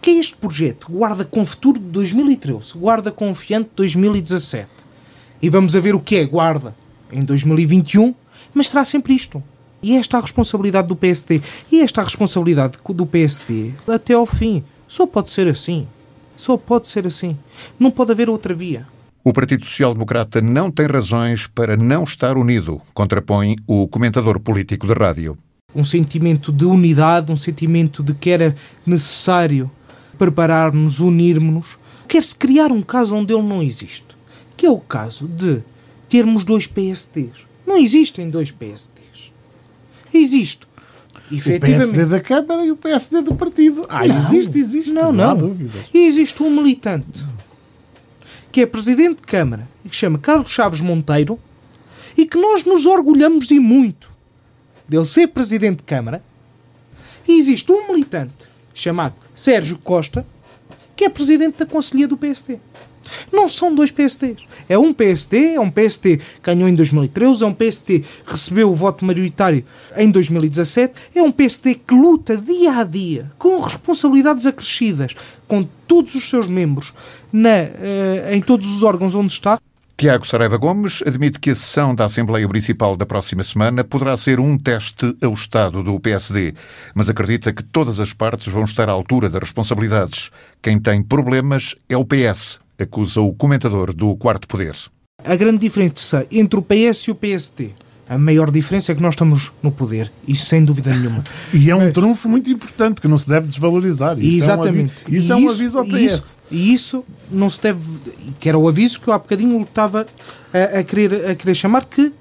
que 0.00 0.10
é 0.10 0.14
este 0.14 0.36
projeto? 0.36 0.90
Guarda 0.90 1.24
com 1.24 1.44
Futuro 1.44 1.78
de 1.78 1.86
2013, 1.86 2.72
Guarda 2.76 3.12
Confiante 3.12 3.68
de 3.68 3.74
2017. 3.76 4.68
E 5.42 5.50
vamos 5.50 5.76
a 5.76 5.80
ver 5.80 5.94
o 5.94 6.00
que 6.00 6.16
é 6.16 6.24
Guarda 6.24 6.74
em 7.12 7.22
2021, 7.22 8.14
mas 8.54 8.68
terá 8.68 8.84
sempre 8.84 9.14
isto. 9.14 9.42
E 9.82 9.96
esta 9.96 10.16
é 10.16 10.18
a 10.18 10.22
responsabilidade 10.22 10.88
do 10.88 10.96
PSD. 10.96 11.40
E 11.70 11.80
esta 11.80 12.00
é 12.00 12.02
a 12.02 12.04
responsabilidade 12.04 12.78
do 12.84 13.06
PSD 13.06 13.72
até 13.86 14.14
ao 14.14 14.26
fim. 14.26 14.62
Só 14.86 15.06
pode 15.06 15.30
ser 15.30 15.48
assim. 15.48 15.86
Só 16.36 16.56
pode 16.56 16.88
ser 16.88 17.06
assim. 17.06 17.36
Não 17.78 17.90
pode 17.90 18.12
haver 18.12 18.28
outra 18.28 18.54
via. 18.54 18.86
O 19.22 19.34
Partido 19.34 19.66
Social 19.66 19.92
Democrata 19.92 20.40
não 20.40 20.70
tem 20.70 20.86
razões 20.86 21.46
para 21.46 21.76
não 21.76 22.04
estar 22.04 22.38
unido, 22.38 22.80
contrapõe 22.94 23.56
o 23.66 23.86
comentador 23.86 24.40
político 24.40 24.86
de 24.86 24.94
rádio. 24.94 25.36
Um 25.74 25.84
sentimento 25.84 26.50
de 26.50 26.64
unidade, 26.64 27.30
um 27.30 27.36
sentimento 27.36 28.02
de 28.02 28.14
que 28.14 28.30
era 28.30 28.56
necessário 28.86 29.70
preparar-nos, 30.20 31.00
unirmos-nos, 31.00 31.78
quer-se 32.06 32.36
criar 32.36 32.70
um 32.70 32.82
caso 32.82 33.14
onde 33.14 33.32
ele 33.32 33.42
não 33.42 33.62
existe. 33.62 34.04
Que 34.54 34.66
é 34.66 34.70
o 34.70 34.78
caso 34.78 35.26
de 35.26 35.62
termos 36.10 36.44
dois 36.44 36.66
PSDs. 36.66 37.46
Não 37.66 37.78
existem 37.78 38.28
dois 38.28 38.50
PSDs. 38.50 39.32
Existe. 40.12 40.68
O 41.32 41.60
PSD 41.60 42.04
da 42.04 42.20
Câmara 42.20 42.66
e 42.66 42.70
o 42.70 42.76
PSD 42.76 43.22
do 43.22 43.34
partido. 43.34 43.86
Ah, 43.88 44.06
não, 44.06 44.14
existe, 44.14 44.58
existe. 44.58 44.92
Não, 44.92 45.10
não. 45.10 45.34
não. 45.34 45.56
E 45.94 46.06
existe 46.06 46.42
um 46.42 46.50
militante 46.50 47.24
que 48.52 48.60
é 48.60 48.66
presidente 48.66 49.16
de 49.16 49.22
Câmara 49.22 49.66
e 49.86 49.88
que 49.88 49.96
chama 49.96 50.18
Carlos 50.18 50.50
Chaves 50.50 50.82
Monteiro 50.82 51.38
e 52.14 52.26
que 52.26 52.36
nós 52.36 52.64
nos 52.64 52.84
orgulhamos 52.84 53.50
e 53.50 53.58
muito 53.58 54.12
dele 54.86 55.06
ser 55.06 55.28
presidente 55.28 55.78
de 55.78 55.84
Câmara. 55.84 56.22
E 57.26 57.38
existe 57.38 57.72
um 57.72 57.88
militante 57.88 58.49
chamado 58.74 59.14
Sérgio 59.34 59.78
Costa, 59.78 60.26
que 60.96 61.04
é 61.04 61.08
presidente 61.08 61.58
da 61.58 61.66
Conselhia 61.66 62.06
do 62.06 62.16
PSD. 62.16 62.58
Não 63.32 63.48
são 63.48 63.74
dois 63.74 63.90
PSDs. 63.90 64.46
É 64.68 64.78
um 64.78 64.92
PSD, 64.92 65.54
é 65.54 65.60
um 65.60 65.70
que 66.18 66.24
ganhou 66.42 66.68
em 66.68 66.74
2013, 66.74 67.42
é 67.42 67.46
um 67.46 67.52
que 67.54 68.04
recebeu 68.24 68.70
o 68.70 68.74
voto 68.74 69.04
maioritário 69.04 69.64
em 69.96 70.10
2017, 70.10 70.94
é 71.14 71.22
um 71.22 71.30
PSD 71.30 71.74
que 71.74 71.94
luta 71.94 72.36
dia 72.36 72.78
a 72.78 72.84
dia, 72.84 73.30
com 73.38 73.58
responsabilidades 73.60 74.46
acrescidas, 74.46 75.14
com 75.48 75.66
todos 75.86 76.14
os 76.14 76.28
seus 76.28 76.46
membros, 76.48 76.94
na, 77.32 77.48
uh, 77.48 78.32
em 78.32 78.40
todos 78.40 78.68
os 78.68 78.82
órgãos 78.82 79.14
onde 79.14 79.32
está, 79.32 79.60
Tiago 80.00 80.26
Saraiva 80.26 80.56
Gomes 80.56 81.02
admite 81.06 81.38
que 81.38 81.50
a 81.50 81.54
sessão 81.54 81.94
da 81.94 82.06
Assembleia 82.06 82.46
Municipal 82.46 82.96
da 82.96 83.04
próxima 83.04 83.42
semana 83.42 83.84
poderá 83.84 84.16
ser 84.16 84.40
um 84.40 84.56
teste 84.56 85.14
ao 85.22 85.34
Estado 85.34 85.82
do 85.82 86.00
PSD, 86.00 86.54
mas 86.94 87.10
acredita 87.10 87.52
que 87.52 87.62
todas 87.62 88.00
as 88.00 88.14
partes 88.14 88.50
vão 88.50 88.64
estar 88.64 88.88
à 88.88 88.92
altura 88.92 89.28
das 89.28 89.42
responsabilidades. 89.42 90.30
Quem 90.62 90.80
tem 90.80 91.02
problemas 91.02 91.74
é 91.86 91.98
o 91.98 92.04
PS, 92.06 92.60
acusa 92.80 93.20
o 93.20 93.34
comentador 93.34 93.92
do 93.92 94.16
Quarto 94.16 94.48
Poder. 94.48 94.74
A 95.22 95.36
grande 95.36 95.58
diferença 95.58 96.26
entre 96.30 96.58
o 96.58 96.62
PS 96.62 97.08
e 97.08 97.10
o 97.10 97.14
PSD 97.14 97.74
a 98.10 98.18
maior 98.18 98.50
diferença 98.50 98.90
é 98.90 98.94
que 98.96 99.00
nós 99.00 99.14
estamos 99.14 99.52
no 99.62 99.70
poder, 99.70 100.10
isso 100.26 100.44
sem 100.44 100.64
dúvida 100.64 100.90
nenhuma. 100.92 101.22
e 101.54 101.70
é 101.70 101.76
um 101.76 101.92
trunfo 101.92 102.28
muito 102.28 102.50
importante 102.50 103.00
que 103.00 103.06
não 103.06 103.16
se 103.16 103.28
deve 103.28 103.46
desvalorizar. 103.46 104.18
Isso 104.18 104.46
Exatamente. 104.46 105.04
É 105.06 105.10
um 105.10 105.14
isso, 105.14 105.32
é 105.32 105.36
um 105.36 105.48
aviso 105.48 105.78
ao 105.78 105.84
PS. 105.84 105.94
Isso, 105.94 106.36
e 106.50 106.74
isso 106.74 107.04
não 107.30 107.48
se 107.48 107.62
deve. 107.62 107.80
que 108.40 108.48
era 108.48 108.58
o 108.58 108.68
aviso 108.68 109.00
que 109.00 109.06
eu 109.06 109.14
há 109.14 109.18
bocadinho 109.18 109.62
estava 109.62 110.04
a, 110.52 110.80
a, 110.80 110.82
querer, 110.82 111.30
a 111.30 111.36
querer 111.36 111.54
chamar 111.54 111.84
que. 111.84 112.12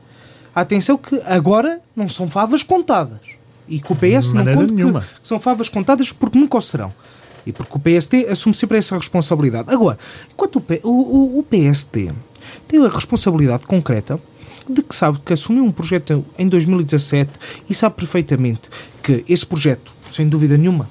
Atenção, 0.54 0.96
que 0.96 1.20
agora 1.26 1.80
não 1.96 2.08
são 2.08 2.30
favas 2.30 2.62
contadas. 2.62 3.22
E 3.68 3.80
que 3.80 3.92
o 3.92 3.96
PS 3.96 4.32
não 4.32 4.46
conta 4.46 4.72
nenhuma. 4.72 5.02
que 5.02 5.28
são 5.28 5.40
favas 5.40 5.70
contadas 5.70 6.12
porque 6.12 6.38
nunca 6.38 6.56
o 6.56 6.62
serão. 6.62 6.94
E 7.48 7.52
porque 7.52 7.76
o 7.76 7.80
PSD 7.80 8.28
assume 8.28 8.54
sempre 8.54 8.78
essa 8.78 8.96
responsabilidade. 8.96 9.74
Agora, 9.74 9.98
enquanto 10.32 10.64
o, 10.84 10.90
o, 10.90 11.40
o 11.40 11.44
PSD 11.44 12.12
tem 12.68 12.86
a 12.86 12.90
responsabilidade 12.90 13.66
concreta 13.66 14.20
de 14.70 14.84
que 14.84 14.96
sabe 14.96 15.20
que 15.26 15.34
assumiu 15.34 15.64
um 15.64 15.72
projeto 15.72 16.24
em 16.38 16.48
2017 16.48 17.32
e 17.70 17.74
sabe 17.74 17.96
perfeitamente 17.96 18.70
que 19.02 19.24
esse 19.28 19.46
projeto, 19.46 19.92
sem 20.10 20.30
dúvida 20.30 20.56
nenhuma, 20.58 20.90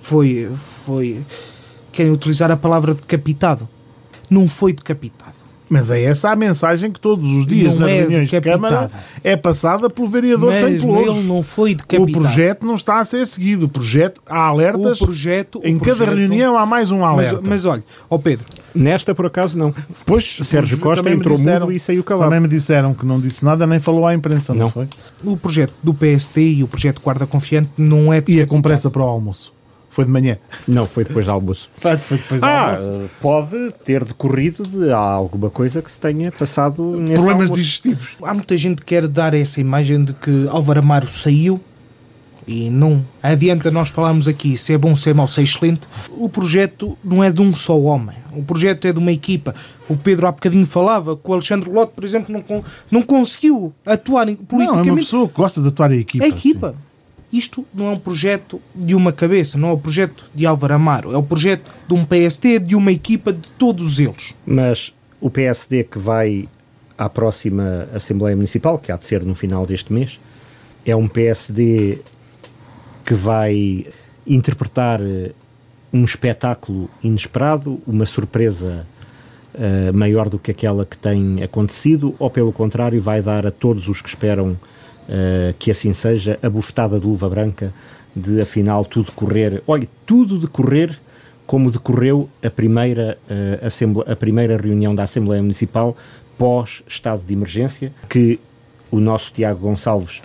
foi. 0.00 0.50
foi 0.84 1.24
querem 1.92 2.10
utilizar 2.10 2.50
a 2.50 2.56
palavra 2.56 2.94
decapitado. 2.94 3.68
Não 4.30 4.48
foi 4.48 4.72
decapitado. 4.72 5.41
Mas 5.72 5.90
é 5.90 6.02
essa 6.02 6.30
a 6.30 6.36
mensagem 6.36 6.92
que 6.92 7.00
todos 7.00 7.32
os 7.32 7.46
dias 7.46 7.72
não 7.72 7.80
nas 7.80 7.90
é 7.90 8.00
reuniões 8.00 8.28
de 8.28 8.40
Câmara 8.42 8.90
é 9.24 9.34
passada 9.38 9.88
pelo 9.88 10.06
vereador 10.06 10.50
mas 10.50 10.60
sem 10.60 10.78
pelouros. 10.78 11.16
ele 11.16 11.26
não 11.26 11.42
foi 11.42 11.74
decapitado. 11.74 12.10
O 12.10 12.12
projeto 12.20 12.66
não 12.66 12.74
está 12.74 12.98
a 12.98 13.04
ser 13.04 13.26
seguido. 13.26 13.64
O 13.64 13.68
projeto, 13.70 14.20
há 14.26 14.48
alertas. 14.48 15.00
O 15.00 15.06
projeto, 15.06 15.62
em 15.64 15.76
o 15.76 15.80
cada 15.80 15.96
projeto, 15.96 16.18
reunião 16.18 16.58
há 16.58 16.66
mais 16.66 16.90
um 16.90 17.02
alerta. 17.02 17.40
Mas, 17.40 17.48
mas 17.48 17.64
olha, 17.64 17.82
ó 18.10 18.18
Pedro. 18.18 18.44
Nesta, 18.74 19.14
por 19.14 19.24
acaso, 19.24 19.56
não. 19.56 19.74
Pois, 20.04 20.40
Sérgio 20.42 20.76
Costa 20.76 21.10
entrou 21.10 21.38
disseram, 21.38 21.66
mudo 21.66 21.74
e 21.74 21.80
saiu 21.80 22.04
calado. 22.04 22.26
Também 22.26 22.40
me 22.40 22.48
disseram 22.48 22.92
que 22.92 23.06
não 23.06 23.18
disse 23.18 23.42
nada, 23.42 23.66
nem 23.66 23.80
falou 23.80 24.06
à 24.06 24.12
imprensa, 24.12 24.52
não, 24.52 24.64
não 24.64 24.70
foi? 24.70 24.86
O 25.24 25.38
projeto 25.38 25.72
do 25.82 25.94
PSD 25.94 26.50
e 26.50 26.62
o 26.62 26.68
projeto 26.68 27.00
Guarda 27.00 27.26
Confiante 27.26 27.70
não 27.78 28.12
é... 28.12 28.22
Ia 28.28 28.46
com 28.46 28.60
pressa 28.60 28.90
para 28.90 29.02
o 29.02 29.06
almoço. 29.06 29.54
Foi 29.92 30.06
de 30.06 30.10
manhã? 30.10 30.38
Não, 30.66 30.86
foi 30.86 31.04
depois 31.04 31.26
do 31.26 31.32
almoço. 31.32 31.68
foi 32.00 32.16
depois 32.16 32.40
do 32.40 32.44
ah, 32.44 32.70
almoço. 32.70 33.10
pode 33.20 33.74
ter 33.84 34.02
decorrido 34.02 34.66
de 34.66 34.90
alguma 34.90 35.50
coisa 35.50 35.82
que 35.82 35.90
se 35.92 36.00
tenha 36.00 36.32
passado 36.32 36.96
nesse 36.96 37.12
Problemas 37.12 37.50
almoço. 37.50 37.54
digestivos. 37.56 38.08
Há 38.22 38.32
muita 38.32 38.56
gente 38.56 38.76
que 38.76 38.86
quer 38.86 39.06
dar 39.06 39.34
essa 39.34 39.60
imagem 39.60 40.02
de 40.02 40.14
que 40.14 40.48
Álvaro 40.48 40.80
Amaro 40.80 41.06
saiu 41.06 41.60
e 42.48 42.70
não 42.70 43.04
adianta 43.22 43.70
nós 43.70 43.90
falarmos 43.90 44.26
aqui 44.26 44.56
se 44.56 44.72
é 44.72 44.78
bom, 44.78 44.96
se 44.96 45.10
é 45.10 45.14
mau, 45.14 45.28
se 45.28 45.40
é 45.40 45.44
excelente. 45.44 45.86
O 46.16 46.26
projeto 46.26 46.96
não 47.04 47.22
é 47.22 47.30
de 47.30 47.42
um 47.42 47.54
só 47.54 47.78
homem. 47.78 48.16
O 48.34 48.42
projeto 48.42 48.86
é 48.86 48.94
de 48.94 48.98
uma 48.98 49.12
equipa. 49.12 49.54
O 49.90 49.96
Pedro 49.96 50.26
há 50.26 50.32
bocadinho 50.32 50.66
falava 50.66 51.14
que 51.18 51.30
o 51.30 51.34
Alexandre 51.34 51.70
Lote, 51.70 51.92
por 51.94 52.02
exemplo, 52.02 52.32
não, 52.32 52.64
não 52.90 53.02
conseguiu 53.02 53.74
atuar 53.84 54.24
politicamente. 54.24 54.72
Não, 54.72 54.78
é 54.78 54.82
uma 54.82 54.96
pessoa 54.96 55.28
que 55.28 55.34
gosta 55.34 55.60
de 55.60 55.68
atuar 55.68 55.90
a 55.90 55.96
equipa. 55.96 56.24
A 56.24 56.28
equipa. 56.28 56.68
Assim. 56.70 56.91
Isto 57.32 57.66
não 57.72 57.86
é 57.86 57.90
um 57.90 57.98
projeto 57.98 58.60
de 58.74 58.94
uma 58.94 59.12
cabeça, 59.12 59.56
não 59.56 59.68
é 59.68 59.72
um 59.72 59.78
projeto 59.78 60.26
de 60.34 60.44
Álvaro 60.44 60.74
Amaro, 60.74 61.12
é 61.12 61.16
o 61.16 61.20
um 61.20 61.24
projeto 61.24 61.70
de 61.88 61.94
um 61.94 62.04
PSD, 62.04 62.58
de 62.58 62.76
uma 62.76 62.92
equipa 62.92 63.32
de 63.32 63.48
todos 63.58 63.98
eles. 63.98 64.34
Mas 64.44 64.92
o 65.20 65.30
PSD 65.30 65.84
que 65.84 65.98
vai 65.98 66.48
à 66.98 67.08
próxima 67.08 67.88
Assembleia 67.94 68.36
Municipal, 68.36 68.78
que 68.78 68.92
há 68.92 68.96
de 68.96 69.06
ser 69.06 69.24
no 69.24 69.34
final 69.34 69.64
deste 69.64 69.92
mês, 69.92 70.20
é 70.84 70.94
um 70.94 71.08
PSD 71.08 72.00
que 73.04 73.14
vai 73.14 73.86
interpretar 74.26 75.00
eh, 75.00 75.32
um 75.92 76.04
espetáculo 76.04 76.88
inesperado, 77.02 77.80
uma 77.86 78.06
surpresa 78.06 78.86
uh, 79.54 79.92
maior 79.92 80.28
do 80.28 80.38
que 80.38 80.50
aquela 80.50 80.86
que 80.86 80.96
tem 80.96 81.42
acontecido, 81.42 82.14
ou 82.18 82.30
pelo 82.30 82.52
contrário, 82.52 83.00
vai 83.02 83.20
dar 83.20 83.46
a 83.46 83.50
todos 83.50 83.88
os 83.88 84.00
que 84.00 84.08
esperam 84.08 84.56
uh, 85.12 85.54
que 85.58 85.70
assim 85.70 85.92
seja, 85.92 86.38
a 86.42 86.48
bufetada 86.48 86.98
de 86.98 87.06
luva 87.06 87.28
branca 87.28 87.72
de 88.16 88.40
afinal 88.40 88.84
tudo 88.84 89.12
correr, 89.12 89.62
olha, 89.66 89.88
tudo 90.04 90.38
decorrer 90.38 90.98
como 91.46 91.70
decorreu 91.70 92.30
a 92.42 92.50
primeira, 92.50 93.18
uh, 93.28 94.10
a 94.10 94.16
primeira 94.16 94.56
reunião 94.56 94.94
da 94.94 95.02
Assembleia 95.02 95.42
Municipal 95.42 95.96
pós-estado 96.38 97.22
de 97.22 97.32
emergência, 97.32 97.92
que 98.08 98.40
o 98.90 98.98
nosso 98.98 99.32
Tiago 99.32 99.60
Gonçalves 99.60 100.22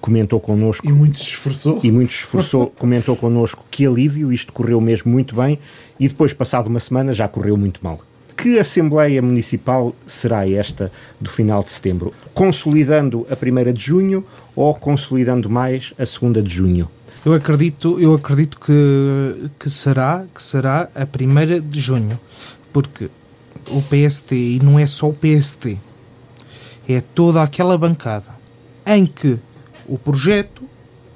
comentou 0.00 0.40
connosco. 0.40 0.86
E 0.86 0.92
muito 0.92 1.18
se 1.18 1.24
esforçou. 1.24 1.80
E 1.82 1.90
muito 1.90 2.12
se 2.12 2.20
esforçou, 2.20 2.68
comentou 2.78 3.16
connosco 3.16 3.64
que 3.70 3.86
alívio, 3.86 4.32
isto 4.32 4.52
correu 4.52 4.80
mesmo 4.80 5.10
muito 5.10 5.34
bem, 5.34 5.58
e 5.98 6.06
depois, 6.08 6.32
passado 6.32 6.68
uma 6.68 6.80
semana, 6.80 7.12
já 7.12 7.26
correu 7.26 7.56
muito 7.56 7.80
mal. 7.82 8.00
Que 8.40 8.56
Assembleia 8.56 9.20
Municipal 9.20 9.92
será 10.06 10.48
esta 10.48 10.92
do 11.20 11.28
final 11.28 11.60
de 11.60 11.72
setembro? 11.72 12.14
Consolidando 12.32 13.26
a 13.28 13.34
primeira 13.34 13.72
de 13.72 13.84
junho 13.84 14.24
ou 14.54 14.72
consolidando 14.76 15.50
mais 15.50 15.92
a 15.98 16.06
segunda 16.06 16.40
de 16.40 16.48
junho? 16.48 16.88
Eu 17.26 17.32
acredito, 17.32 17.98
eu 17.98 18.14
acredito 18.14 18.60
que, 18.60 19.50
que, 19.58 19.68
será, 19.68 20.24
que 20.32 20.40
será 20.40 20.88
a 20.94 21.04
primeira 21.04 21.60
de 21.60 21.80
junho, 21.80 22.16
porque 22.72 23.10
o 23.70 23.82
PST, 23.82 24.32
e 24.36 24.60
não 24.62 24.78
é 24.78 24.86
só 24.86 25.08
o 25.08 25.12
PST, 25.12 25.76
é 26.88 27.00
toda 27.00 27.42
aquela 27.42 27.76
bancada 27.76 28.36
em 28.86 29.04
que 29.04 29.36
o 29.88 29.98
projeto, 29.98 30.62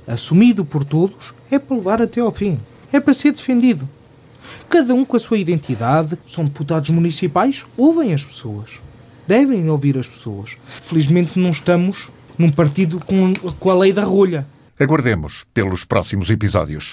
assumido 0.09 0.65
por 0.65 0.83
todos, 0.83 1.33
é 1.53 1.59
para 1.61 1.77
levar 1.77 2.03
até 2.03 2.21
ao 2.21 2.33
fim, 2.33 2.59
é 2.93 2.99
para 2.99 3.15
ser 3.15 3.31
defendido. 3.31 3.89
Cada 4.69 4.95
um 4.95 5.05
com 5.05 5.17
a 5.17 5.21
sua 5.21 5.39
identidade, 5.39 6.19
são 6.25 6.45
deputados 6.45 6.91
municipais, 6.91 7.65
ouvem 7.77 8.15
as 8.15 8.25
pessoas. 8.25 8.81
Devem 9.27 9.69
ouvir 9.71 9.97
as 9.99 10.09
pessoas. 10.09 10.57
Felizmente 10.67 11.39
não 11.39 11.51
estamos 11.51 12.09
num 12.37 12.51
partido 12.51 12.99
com, 13.05 13.33
com 13.59 13.71
a 13.71 13.75
lei 13.75 13.93
da 13.93 14.05
rolha. 14.05 14.47
Aguardemos 14.79 15.45
pelos 15.55 15.85
próximos 15.85 16.31
episódios. 16.31 16.91